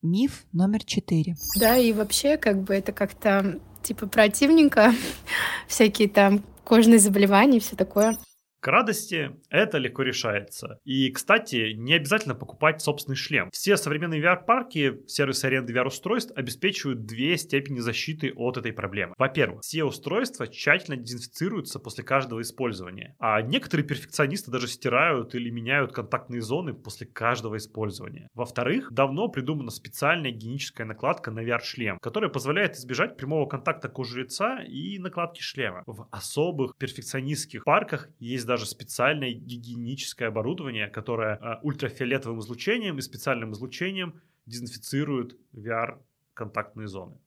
Миф 0.00 0.46
номер 0.52 0.82
четыре. 0.84 1.34
Да, 1.60 1.76
и 1.76 1.92
вообще, 1.92 2.38
как 2.38 2.62
бы 2.62 2.72
это 2.72 2.92
как-то 2.92 3.60
типа 3.82 4.06
противненько, 4.06 4.94
всякие 5.68 6.08
там 6.08 6.42
кожные 6.64 6.98
заболевания 6.98 7.58
и 7.58 7.60
все 7.60 7.76
такое. 7.76 8.16
К 8.60 8.68
радости 8.68 9.36
это 9.50 9.78
легко 9.78 10.02
решается. 10.02 10.80
И, 10.84 11.10
кстати, 11.12 11.74
не 11.74 11.94
обязательно 11.94 12.34
покупать 12.34 12.82
собственный 12.82 13.14
шлем. 13.14 13.50
Все 13.52 13.76
современные 13.76 14.20
VR-парки, 14.20 15.00
сервисы 15.06 15.44
аренды 15.44 15.72
VR-устройств 15.72 16.32
обеспечивают 16.34 17.06
две 17.06 17.36
степени 17.36 17.78
защиты 17.78 18.32
от 18.34 18.56
этой 18.56 18.72
проблемы. 18.72 19.14
Во-первых, 19.16 19.60
все 19.62 19.84
устройства 19.84 20.48
тщательно 20.48 20.96
дезинфицируются 20.96 21.78
после 21.78 22.02
каждого 22.02 22.40
использования. 22.40 23.14
А 23.20 23.40
некоторые 23.42 23.86
перфекционисты 23.86 24.50
даже 24.50 24.66
стирают 24.66 25.36
или 25.36 25.50
меняют 25.50 25.92
контактные 25.92 26.40
зоны 26.40 26.74
после 26.74 27.06
каждого 27.06 27.58
использования. 27.58 28.28
Во-вторых, 28.34 28.90
давно 28.90 29.28
придумана 29.28 29.70
специальная 29.70 30.32
гигиеническая 30.32 30.84
накладка 30.84 31.30
на 31.30 31.44
VR-шлем, 31.44 31.98
которая 32.00 32.28
позволяет 32.28 32.74
избежать 32.74 33.16
прямого 33.16 33.46
контакта 33.46 33.88
кожи 33.88 34.22
лица 34.22 34.64
и 34.64 34.98
накладки 34.98 35.40
шлема. 35.40 35.84
В 35.86 36.08
особых 36.10 36.76
перфекционистских 36.76 37.62
парках 37.62 38.08
есть 38.18 38.47
даже 38.48 38.66
специальное 38.66 39.30
гигиеническое 39.30 40.28
оборудование, 40.28 40.88
которое 40.88 41.34
а, 41.34 41.60
ультрафиолетовым 41.62 42.40
излучением 42.40 42.98
и 42.98 43.02
специальным 43.02 43.52
излучением 43.52 44.20
дезинфицирует 44.46 45.36
VR-контактные 45.52 46.88
зоны. 46.88 47.18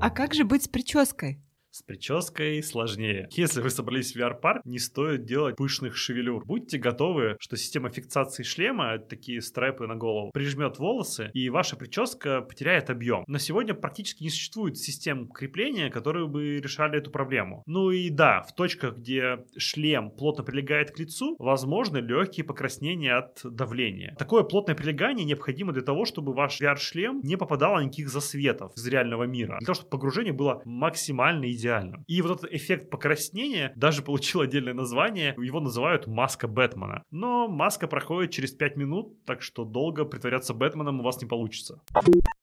А 0.00 0.10
как 0.10 0.34
же 0.34 0.44
быть 0.44 0.64
с 0.64 0.68
прической? 0.68 1.42
С 1.70 1.82
прической 1.82 2.62
сложнее. 2.62 3.28
Если 3.32 3.60
вы 3.60 3.68
собрались 3.68 4.12
в 4.12 4.16
VR-парк, 4.16 4.62
не 4.64 4.78
стоит 4.78 5.26
делать 5.26 5.56
пышных 5.56 5.96
шевелюр. 5.96 6.42
Будьте 6.46 6.78
готовы, 6.78 7.36
что 7.40 7.58
система 7.58 7.90
фиксации 7.90 8.42
шлема, 8.42 8.98
такие 8.98 9.42
стрэпы 9.42 9.86
на 9.86 9.94
голову, 9.94 10.30
прижмет 10.32 10.78
волосы, 10.78 11.30
и 11.34 11.50
ваша 11.50 11.76
прическа 11.76 12.40
потеряет 12.40 12.88
объем. 12.88 13.24
На 13.26 13.38
сегодня 13.38 13.74
практически 13.74 14.22
не 14.22 14.30
существует 14.30 14.78
систем 14.78 15.28
крепления, 15.28 15.90
которые 15.90 16.26
бы 16.26 16.56
решали 16.56 16.98
эту 16.98 17.10
проблему. 17.10 17.62
Ну 17.66 17.90
и 17.90 18.08
да, 18.08 18.42
в 18.42 18.54
точках, 18.54 18.96
где 18.96 19.44
шлем 19.58 20.10
плотно 20.10 20.44
прилегает 20.44 20.92
к 20.92 20.98
лицу, 20.98 21.36
возможны 21.38 21.98
легкие 21.98 22.44
покраснения 22.44 23.14
от 23.14 23.40
давления. 23.44 24.16
Такое 24.18 24.42
плотное 24.42 24.74
прилегание 24.74 25.26
необходимо 25.26 25.74
для 25.74 25.82
того, 25.82 26.06
чтобы 26.06 26.32
ваш 26.32 26.62
VR-шлем 26.62 27.20
не 27.22 27.36
попадало 27.36 27.80
никаких 27.80 28.08
засветов 28.08 28.72
из 28.74 28.86
реального 28.86 29.24
мира. 29.24 29.58
Для 29.58 29.66
того, 29.66 29.74
чтобы 29.74 29.90
погружение 29.90 30.32
было 30.32 30.62
максимально 30.64 31.44
идеальным. 31.58 32.04
И 32.06 32.22
вот 32.22 32.38
этот 32.38 32.52
эффект 32.52 32.90
покраснения 32.90 33.72
даже 33.76 34.02
получил 34.02 34.40
отдельное 34.40 34.74
название. 34.74 35.34
Его 35.36 35.60
называют 35.60 36.06
маска 36.06 36.48
Бэтмена. 36.48 37.02
Но 37.10 37.48
маска 37.48 37.86
проходит 37.88 38.30
через 38.30 38.52
5 38.52 38.76
минут, 38.76 39.24
так 39.24 39.42
что 39.42 39.64
долго 39.64 40.04
притворяться 40.04 40.54
Бэтменом 40.54 41.00
у 41.00 41.02
вас 41.02 41.20
не 41.20 41.28
получится. 41.28 41.80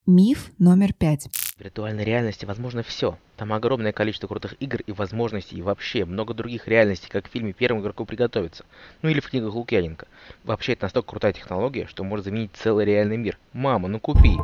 Миф 0.05 0.51
номер 0.59 0.93
пять. 0.93 1.29
В 1.57 1.61
виртуальной 1.61 2.03
реальности 2.03 2.45
возможно 2.45 2.83
все. 2.83 3.17
Там 3.37 3.53
огромное 3.53 3.91
количество 3.91 4.27
крутых 4.27 4.55
игр 4.59 4.81
и 4.85 4.91
возможностей, 4.91 5.57
и 5.57 5.61
вообще 5.61 6.05
много 6.05 6.33
других 6.33 6.67
реальностей, 6.67 7.09
как 7.09 7.27
в 7.27 7.31
фильме 7.31 7.53
«Первому 7.53 7.81
игроку 7.81 8.05
приготовиться», 8.05 8.65
ну 9.01 9.09
или 9.09 9.19
в 9.19 9.29
книгах 9.29 9.55
Лукьяненко. 9.55 10.07
Вообще 10.43 10.73
это 10.73 10.85
настолько 10.85 11.09
крутая 11.09 11.33
технология, 11.33 11.87
что 11.87 12.03
может 12.03 12.25
заменить 12.25 12.51
целый 12.53 12.85
реальный 12.85 13.17
мир. 13.17 13.39
Мама, 13.53 13.87
ну 13.87 13.99
купи! 13.99 14.37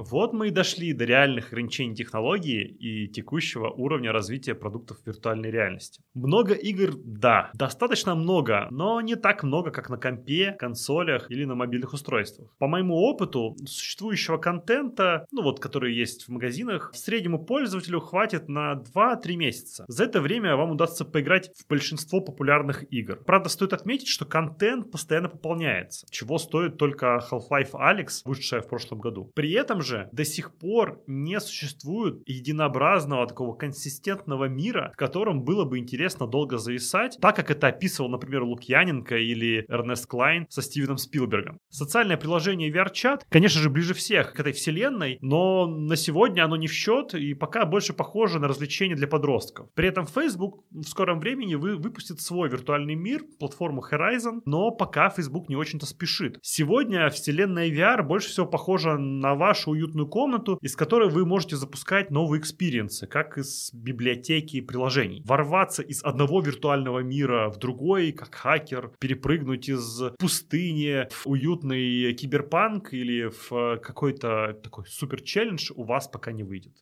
Вот 0.00 0.32
мы 0.32 0.48
и 0.48 0.50
дошли 0.52 0.92
до 0.92 1.04
реальных 1.04 1.48
ограничений 1.48 1.92
технологии 1.96 2.64
и 2.64 3.08
текущего 3.08 3.68
уровня 3.68 4.12
развития 4.12 4.54
продуктов 4.54 4.98
виртуальной 5.04 5.50
реальности. 5.50 6.00
Много 6.14 6.54
игр, 6.54 6.92
да, 7.04 7.50
достаточно 7.54 8.14
много, 8.14 8.68
но 8.70 9.00
не 9.00 9.16
так 9.16 9.42
много, 9.42 9.72
как 9.72 9.90
на 9.90 9.96
компе, 9.96 10.52
консолях 10.56 11.28
или 11.32 11.44
на 11.44 11.56
мобильных 11.56 11.94
устройствах. 11.94 12.54
По 12.58 12.68
моему 12.68 12.94
опыту, 12.94 13.56
существующего 13.66 14.36
контента, 14.36 15.26
ну 15.32 15.42
вот, 15.42 15.58
который 15.58 15.96
есть 15.96 16.26
в 16.26 16.28
магазинах, 16.28 16.92
среднему 16.94 17.44
пользователю 17.44 17.98
хватит 17.98 18.48
на 18.48 18.80
2-3 18.94 19.34
месяца. 19.34 19.84
За 19.88 20.04
это 20.04 20.20
время 20.20 20.54
вам 20.54 20.70
удастся 20.70 21.04
поиграть 21.04 21.50
в 21.56 21.68
большинство 21.68 22.20
популярных 22.20 22.84
игр. 22.92 23.16
Правда, 23.26 23.48
стоит 23.48 23.72
отметить, 23.72 24.06
что 24.06 24.26
контент 24.26 24.92
постоянно 24.92 25.28
пополняется, 25.28 26.06
чего 26.10 26.38
стоит 26.38 26.78
только 26.78 27.20
Half-Life 27.28 27.72
Alyx, 27.72 28.20
вышедшая 28.24 28.60
в 28.60 28.68
прошлом 28.68 29.00
году. 29.00 29.32
При 29.34 29.50
этом 29.50 29.82
же 29.82 29.87
же 29.88 30.08
до 30.12 30.24
сих 30.24 30.54
пор 30.56 31.02
не 31.06 31.40
существует 31.40 32.22
единообразного 32.26 33.26
такого 33.26 33.54
консистентного 33.54 34.44
мира, 34.44 34.92
в 34.94 34.96
котором 34.96 35.42
было 35.42 35.64
бы 35.64 35.78
интересно 35.78 36.26
долго 36.26 36.58
зависать, 36.58 37.18
так 37.20 37.36
как 37.36 37.50
это 37.50 37.68
описывал, 37.68 38.10
например, 38.10 38.42
Лукьяненко 38.42 39.16
или 39.16 39.64
Эрнест 39.68 40.06
Клайн 40.06 40.46
со 40.50 40.62
Стивеном 40.62 40.98
Спилбергом. 40.98 41.58
Социальное 41.70 42.16
приложение 42.16 42.70
VRChat, 42.70 43.22
конечно 43.28 43.60
же, 43.60 43.70
ближе 43.70 43.94
всех 43.94 44.34
к 44.34 44.40
этой 44.40 44.52
вселенной, 44.52 45.18
но 45.22 45.66
на 45.66 45.96
сегодня 45.96 46.44
оно 46.44 46.56
не 46.56 46.66
в 46.66 46.72
счет 46.72 47.14
и 47.14 47.34
пока 47.34 47.64
больше 47.64 47.92
похоже 47.92 48.38
на 48.38 48.48
развлечение 48.48 48.96
для 48.96 49.08
подростков. 49.08 49.72
При 49.74 49.88
этом 49.88 50.06
Facebook 50.06 50.64
в 50.70 50.84
скором 50.84 51.20
времени 51.20 51.54
вы, 51.54 51.76
выпустит 51.76 52.20
свой 52.20 52.48
виртуальный 52.48 52.94
мир, 52.94 53.22
платформу 53.38 53.82
Horizon, 53.90 54.40
но 54.44 54.70
пока 54.70 55.10
Facebook 55.10 55.48
не 55.48 55.56
очень-то 55.56 55.86
спешит. 55.86 56.38
Сегодня 56.42 57.08
вселенная 57.10 57.70
VR 57.70 58.02
больше 58.02 58.28
всего 58.28 58.46
похожа 58.46 58.96
на 58.96 59.34
вашу 59.34 59.74
уютную 59.78 60.08
комнату, 60.08 60.58
из 60.60 60.76
которой 60.76 61.08
вы 61.08 61.24
можете 61.24 61.56
запускать 61.56 62.10
новые 62.10 62.40
experience 62.40 62.95
ы, 62.95 63.06
как 63.06 63.38
из 63.38 63.72
библиотеки 63.72 64.60
приложений. 64.60 65.22
Ворваться 65.24 65.82
из 65.82 66.02
одного 66.02 66.40
виртуального 66.40 67.00
мира 67.00 67.48
в 67.48 67.58
другой, 67.58 68.12
как 68.12 68.34
хакер, 68.34 68.92
перепрыгнуть 68.98 69.68
из 69.68 70.02
пустыни 70.18 71.08
в 71.10 71.26
уютный 71.26 72.12
киберпанк 72.14 72.92
или 72.92 73.30
в 73.30 73.78
какой-то 73.78 74.58
такой 74.62 74.86
супер 74.86 75.22
челлендж 75.22 75.70
у 75.74 75.84
вас 75.84 76.08
пока 76.08 76.32
не 76.32 76.42
выйдет. 76.42 76.76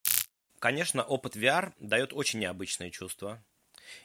Конечно, 0.58 1.02
опыт 1.02 1.36
VR 1.36 1.72
дает 1.78 2.12
очень 2.12 2.40
необычные 2.40 2.90
чувства. 2.90 3.44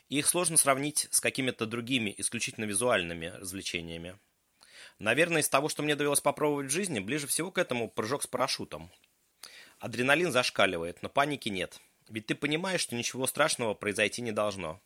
Их 0.09 0.27
сложно 0.27 0.57
сравнить 0.57 1.07
с 1.09 1.19
какими-то 1.19 1.65
другими 1.65 2.13
исключительно 2.17 2.65
визуальными 2.65 3.33
развлечениями. 3.39 4.19
Наверное, 5.01 5.41
из 5.41 5.49
того, 5.49 5.67
что 5.67 5.81
мне 5.81 5.95
довелось 5.95 6.21
попробовать 6.21 6.67
в 6.67 6.71
жизни, 6.71 6.99
ближе 6.99 7.25
всего 7.25 7.49
к 7.49 7.57
этому 7.57 7.89
прыжок 7.89 8.21
с 8.21 8.27
парашютом. 8.27 8.91
Адреналин 9.79 10.31
зашкаливает, 10.31 11.01
но 11.01 11.09
паники 11.09 11.49
нет. 11.49 11.79
Ведь 12.07 12.27
ты 12.27 12.35
понимаешь, 12.35 12.81
что 12.81 12.95
ничего 12.95 13.25
страшного 13.25 13.73
произойти 13.73 14.21
не 14.21 14.31
должно. 14.31 14.79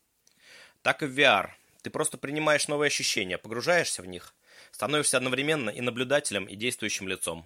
Так 0.84 1.04
и 1.04 1.06
в 1.06 1.20
VR. 1.20 1.50
Ты 1.82 1.90
просто 1.90 2.18
принимаешь 2.18 2.70
новые 2.70 2.88
ощущения, 2.88 3.38
погружаешься 3.38 4.02
в 4.02 4.08
них, 4.08 4.34
становишься 4.72 5.18
одновременно 5.18 5.70
и 5.70 5.82
наблюдателем, 5.82 6.46
и 6.46 6.56
действующим 6.56 7.10
лицом. 7.10 7.46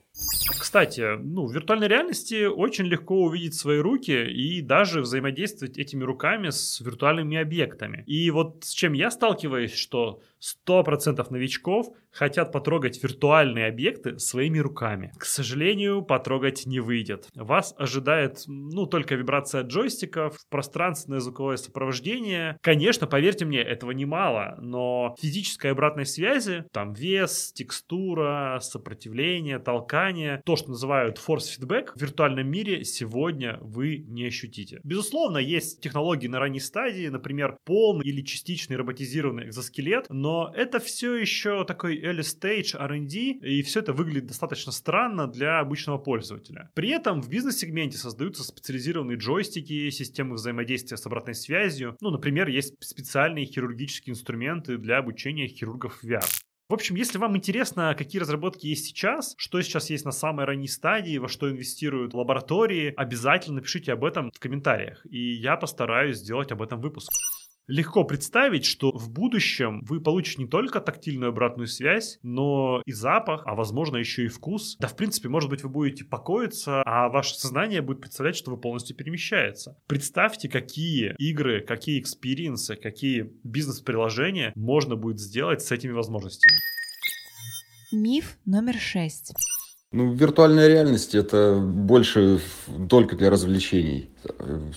Кстати, 0.59 1.17
ну, 1.17 1.47
в 1.47 1.53
виртуальной 1.53 1.87
реальности 1.87 2.45
очень 2.45 2.85
легко 2.85 3.23
увидеть 3.23 3.55
свои 3.55 3.79
руки 3.79 4.27
и 4.27 4.61
даже 4.61 5.01
взаимодействовать 5.01 5.77
этими 5.77 6.03
руками 6.03 6.51
с 6.51 6.79
виртуальными 6.79 7.37
объектами. 7.37 8.03
И 8.05 8.29
вот 8.29 8.63
с 8.63 8.71
чем 8.71 8.93
я 8.93 9.09
сталкиваюсь, 9.09 9.73
что 9.73 10.21
100% 10.67 11.25
новичков 11.31 11.87
хотят 12.11 12.51
потрогать 12.51 13.01
виртуальные 13.01 13.67
объекты 13.67 14.19
своими 14.19 14.59
руками. 14.59 15.11
К 15.17 15.25
сожалению, 15.25 16.01
потрогать 16.01 16.65
не 16.65 16.79
выйдет. 16.79 17.27
Вас 17.35 17.73
ожидает, 17.77 18.43
ну, 18.47 18.85
только 18.85 19.15
вибрация 19.15 19.63
джойстиков, 19.63 20.37
пространственное 20.49 21.19
звуковое 21.19 21.57
сопровождение. 21.57 22.57
Конечно, 22.61 23.07
поверьте 23.07 23.45
мне, 23.45 23.59
этого 23.59 23.91
немало, 23.91 24.57
но 24.61 25.15
физической 25.19 25.71
обратной 25.71 26.05
связи, 26.05 26.65
там 26.71 26.93
вес, 26.93 27.51
текстура, 27.53 28.59
сопротивление, 28.61 29.59
толкание, 29.59 30.41
то, 30.45 30.55
что 30.55 30.69
называют 30.69 31.19
force 31.19 31.47
feedback, 31.57 31.91
в 31.95 32.01
виртуальном 32.01 32.49
мире 32.49 32.83
сегодня 32.83 33.57
вы 33.61 33.97
не 34.07 34.25
ощутите. 34.25 34.79
Безусловно, 34.83 35.37
есть 35.37 35.81
технологии 35.81 36.27
на 36.27 36.39
ранней 36.39 36.59
стадии, 36.59 37.07
например, 37.07 37.57
полный 37.65 38.05
или 38.05 38.21
частичный 38.21 38.77
роботизированный 38.77 39.47
экзоскелет, 39.47 40.05
но 40.09 40.51
это 40.55 40.79
все 40.79 41.15
еще 41.15 41.65
такой 41.65 41.98
early 42.01 42.21
stage 42.21 42.75
R&D, 42.75 43.15
и 43.15 43.61
все 43.63 43.79
это 43.79 43.93
выглядит 43.93 44.27
достаточно 44.27 44.71
странно 44.71 45.27
для 45.27 45.59
обычного 45.59 45.97
пользователя. 45.97 46.71
При 46.73 46.89
этом 46.89 47.21
в 47.21 47.29
бизнес-сегменте 47.29 47.97
создаются 47.97 48.43
специализированные 48.43 49.17
джойстики, 49.17 49.89
системы 49.89 50.35
взаимодействия 50.35 50.97
с 50.97 51.05
обратной 51.05 51.35
связью. 51.35 51.97
Ну, 52.01 52.09
например, 52.09 52.47
есть 52.47 52.75
специальные 52.79 53.45
хирургические 53.45 54.13
инструменты 54.13 54.77
для 54.77 54.97
обучения 54.97 55.47
хирургов 55.47 56.03
VR. 56.03 56.25
В 56.69 56.73
общем, 56.75 56.93
если 56.93 57.17
вам 57.17 57.35
интересно, 57.35 57.95
какие 57.97 58.21
разработки 58.21 58.67
есть 58.67 58.85
сейчас, 58.85 59.33
что 59.37 59.59
сейчас 59.59 59.89
есть 59.89 60.05
на 60.05 60.11
самой 60.11 60.45
ранней 60.45 60.67
стадии, 60.67 61.17
во 61.17 61.27
что 61.27 61.49
инвестируют 61.49 62.13
лаборатории, 62.13 62.93
обязательно 62.95 63.55
напишите 63.55 63.91
об 63.91 64.05
этом 64.05 64.29
в 64.31 64.37
комментариях, 64.37 65.03
и 65.09 65.33
я 65.33 65.57
постараюсь 65.57 66.17
сделать 66.17 66.51
об 66.51 66.61
этом 66.61 66.79
выпуск 66.79 67.11
легко 67.69 68.03
представить, 68.03 68.65
что 68.65 68.91
в 68.91 69.11
будущем 69.11 69.81
вы 69.87 70.01
получите 70.01 70.43
не 70.43 70.49
только 70.49 70.81
тактильную 70.81 71.29
обратную 71.29 71.67
связь, 71.67 72.19
но 72.23 72.81
и 72.85 72.91
запах, 72.91 73.43
а 73.45 73.55
возможно 73.55 73.97
еще 73.97 74.25
и 74.25 74.27
вкус. 74.27 74.75
Да, 74.79 74.87
в 74.87 74.95
принципе, 74.95 75.29
может 75.29 75.49
быть, 75.49 75.63
вы 75.63 75.69
будете 75.69 76.03
покоиться, 76.03 76.81
а 76.83 77.09
ваше 77.09 77.35
сознание 77.35 77.81
будет 77.81 78.01
представлять, 78.01 78.35
что 78.35 78.51
вы 78.51 78.57
полностью 78.57 78.95
перемещается. 78.95 79.77
Представьте, 79.87 80.49
какие 80.49 81.15
игры, 81.17 81.61
какие 81.61 81.99
experience 81.99 82.62
ы, 82.62 82.75
какие 82.75 83.31
бизнес-приложения 83.43 84.51
можно 84.55 84.95
будет 84.95 85.19
сделать 85.19 85.61
с 85.61 85.71
этими 85.71 85.91
возможностями. 85.91 86.57
Миф 87.91 88.37
номер 88.45 88.75
шесть. 88.75 89.33
Ну, 89.91 90.13
виртуальная 90.13 90.67
реальность 90.67 91.15
это 91.15 91.59
больше 91.59 92.39
только 92.87 93.15
для 93.15 93.31
развлечений. 93.31 94.11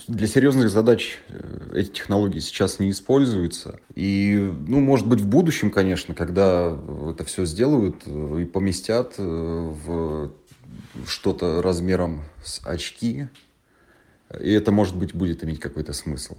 Для 0.07 0.25
серьезных 0.25 0.71
задач 0.71 1.19
э, 1.27 1.69
эти 1.75 1.89
технологии 1.89 2.39
сейчас 2.39 2.79
не 2.79 2.89
используются. 2.89 3.79
И, 3.93 4.35
ну, 4.67 4.79
может 4.79 5.07
быть, 5.07 5.19
в 5.19 5.27
будущем, 5.27 5.69
конечно, 5.69 6.15
когда 6.15 6.75
это 7.11 7.23
все 7.25 7.45
сделают 7.45 8.01
э, 8.07 8.41
и 8.41 8.45
поместят 8.45 9.13
э, 9.19 9.23
в 9.23 10.33
что-то 11.05 11.61
размером 11.61 12.23
с 12.43 12.65
очки, 12.65 13.27
и 14.41 14.51
это, 14.51 14.71
может 14.71 14.97
быть, 14.97 15.13
будет 15.13 15.43
иметь 15.43 15.59
какой-то 15.59 15.93
смысл. 15.93 16.35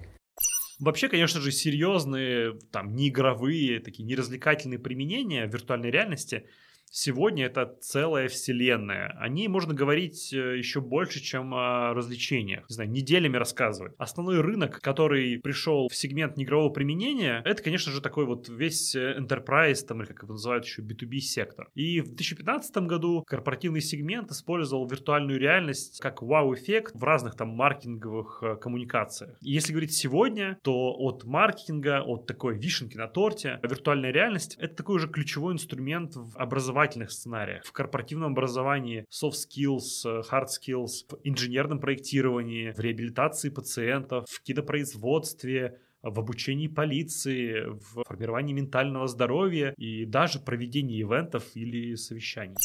Вообще, 0.80 1.08
конечно 1.08 1.40
же, 1.40 1.52
серьезные, 1.52 2.58
там, 2.72 2.96
неигровые, 2.96 3.78
такие 3.78 4.04
неразвлекательные 4.04 4.80
применения 4.80 5.46
виртуальной 5.46 5.92
реальности– 5.92 6.48
Сегодня 6.96 7.46
это 7.46 7.76
целая 7.80 8.28
вселенная. 8.28 9.16
О 9.18 9.28
ней 9.28 9.48
можно 9.48 9.74
говорить 9.74 10.32
э, 10.32 10.58
еще 10.58 10.80
больше, 10.80 11.20
чем 11.20 11.52
о 11.52 11.92
развлечениях. 11.92 12.66
Не 12.68 12.72
знаю, 12.72 12.88
неделями 12.88 13.36
рассказывать. 13.36 13.94
Основной 13.98 14.40
рынок, 14.40 14.80
который 14.80 15.40
пришел 15.40 15.88
в 15.88 15.96
сегмент 15.96 16.36
неигрового 16.36 16.68
применения, 16.68 17.42
это, 17.44 17.60
конечно 17.64 17.90
же, 17.90 18.00
такой 18.00 18.26
вот 18.26 18.48
весь 18.48 18.94
э, 18.94 19.18
enterprise, 19.18 19.84
там, 19.84 20.02
или 20.02 20.06
как 20.06 20.22
его 20.22 20.34
называют 20.34 20.66
еще, 20.66 20.82
B2B 20.82 21.18
сектор. 21.18 21.68
И 21.74 22.00
в 22.00 22.04
2015 22.04 22.76
году 22.86 23.24
корпоративный 23.26 23.80
сегмент 23.80 24.30
использовал 24.30 24.86
виртуальную 24.86 25.40
реальность 25.40 25.98
как 25.98 26.22
вау-эффект 26.22 26.94
в 26.94 27.02
разных 27.02 27.34
там 27.34 27.48
маркетинговых 27.48 28.38
э, 28.40 28.54
коммуникациях. 28.54 29.36
И 29.42 29.50
если 29.50 29.72
говорить 29.72 29.94
сегодня, 29.94 30.58
то 30.62 30.94
от 30.96 31.24
маркетинга, 31.24 32.02
от 32.02 32.26
такой 32.26 32.56
вишенки 32.56 32.96
на 32.96 33.08
торте, 33.08 33.58
виртуальная 33.64 34.12
реальность— 34.12 34.56
это 34.60 34.76
такой 34.76 35.00
же 35.00 35.08
ключевой 35.08 35.54
инструмент 35.54 36.14
в 36.14 36.36
образовании 36.36 36.83
образовательных 36.84 37.10
сценариях, 37.10 37.64
в 37.64 37.72
корпоративном 37.72 38.32
образовании, 38.32 39.06
soft 39.10 39.36
skills, 39.48 40.04
hard 40.30 40.48
skills, 40.48 41.06
в 41.08 41.16
инженерном 41.24 41.80
проектировании, 41.80 42.72
в 42.72 42.78
реабилитации 42.78 43.48
пациентов, 43.48 44.26
в 44.28 44.42
кинопроизводстве, 44.42 45.78
в 46.02 46.18
обучении 46.18 46.68
полиции, 46.68 47.64
в 47.64 48.04
формировании 48.06 48.52
ментального 48.52 49.08
здоровья 49.08 49.72
и 49.78 50.04
даже 50.04 50.38
проведении 50.38 51.00
ивентов 51.00 51.44
или 51.54 51.94
совещаний. 51.94 52.56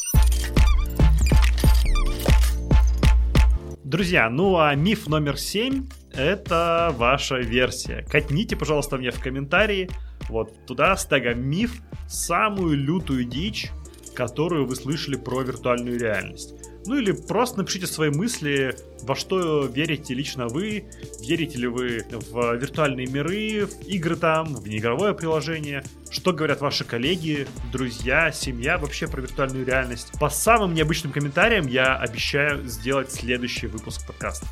Друзья, 3.85 4.29
ну 4.29 4.57
а 4.57 4.75
миф 4.75 5.07
номер 5.07 5.37
семь— 5.37 5.87
это 6.13 6.93
ваша 6.97 7.37
версия. 7.37 8.05
Катните, 8.11 8.57
пожалуйста, 8.57 8.97
мне 8.97 9.11
в 9.11 9.19
комментарии 9.21 9.89
вот 10.27 10.65
туда 10.67 10.95
с 10.95 11.07
тегом 11.07 11.41
миф 11.41 11.81
самую 12.07 12.77
лютую 12.77 13.23
дичь, 13.23 13.69
которую 14.19 14.65
вы 14.65 14.75
слышали 14.75 15.15
про 15.15 15.43
виртуальную 15.43 15.97
реальность. 15.97 16.53
Ну 16.85 16.97
или 16.97 17.13
просто 17.13 17.59
напишите 17.59 17.87
свои 17.87 18.09
мысли, 18.09 18.75
во 19.03 19.15
что 19.15 19.65
верите 19.65 20.13
лично 20.13 20.47
вы, 20.47 20.83
верите 21.21 21.57
ли 21.57 21.67
вы 21.67 22.03
в 22.09 22.55
виртуальные 22.57 23.07
миры, 23.07 23.65
в 23.65 23.87
игры 23.87 24.17
там, 24.17 24.55
в 24.55 24.67
неигровое 24.67 25.13
приложение, 25.13 25.85
что 26.11 26.33
говорят 26.33 26.59
ваши 26.59 26.83
коллеги, 26.83 27.47
друзья, 27.71 28.33
семья 28.33 28.77
вообще 28.77 29.07
про 29.07 29.21
виртуальную 29.21 29.65
реальность. 29.65 30.11
По 30.19 30.29
самым 30.29 30.73
необычным 30.73 31.13
комментариям 31.13 31.65
я 31.67 31.95
обещаю 31.95 32.67
сделать 32.67 33.13
следующий 33.13 33.67
выпуск 33.67 34.05
подкаста. 34.05 34.45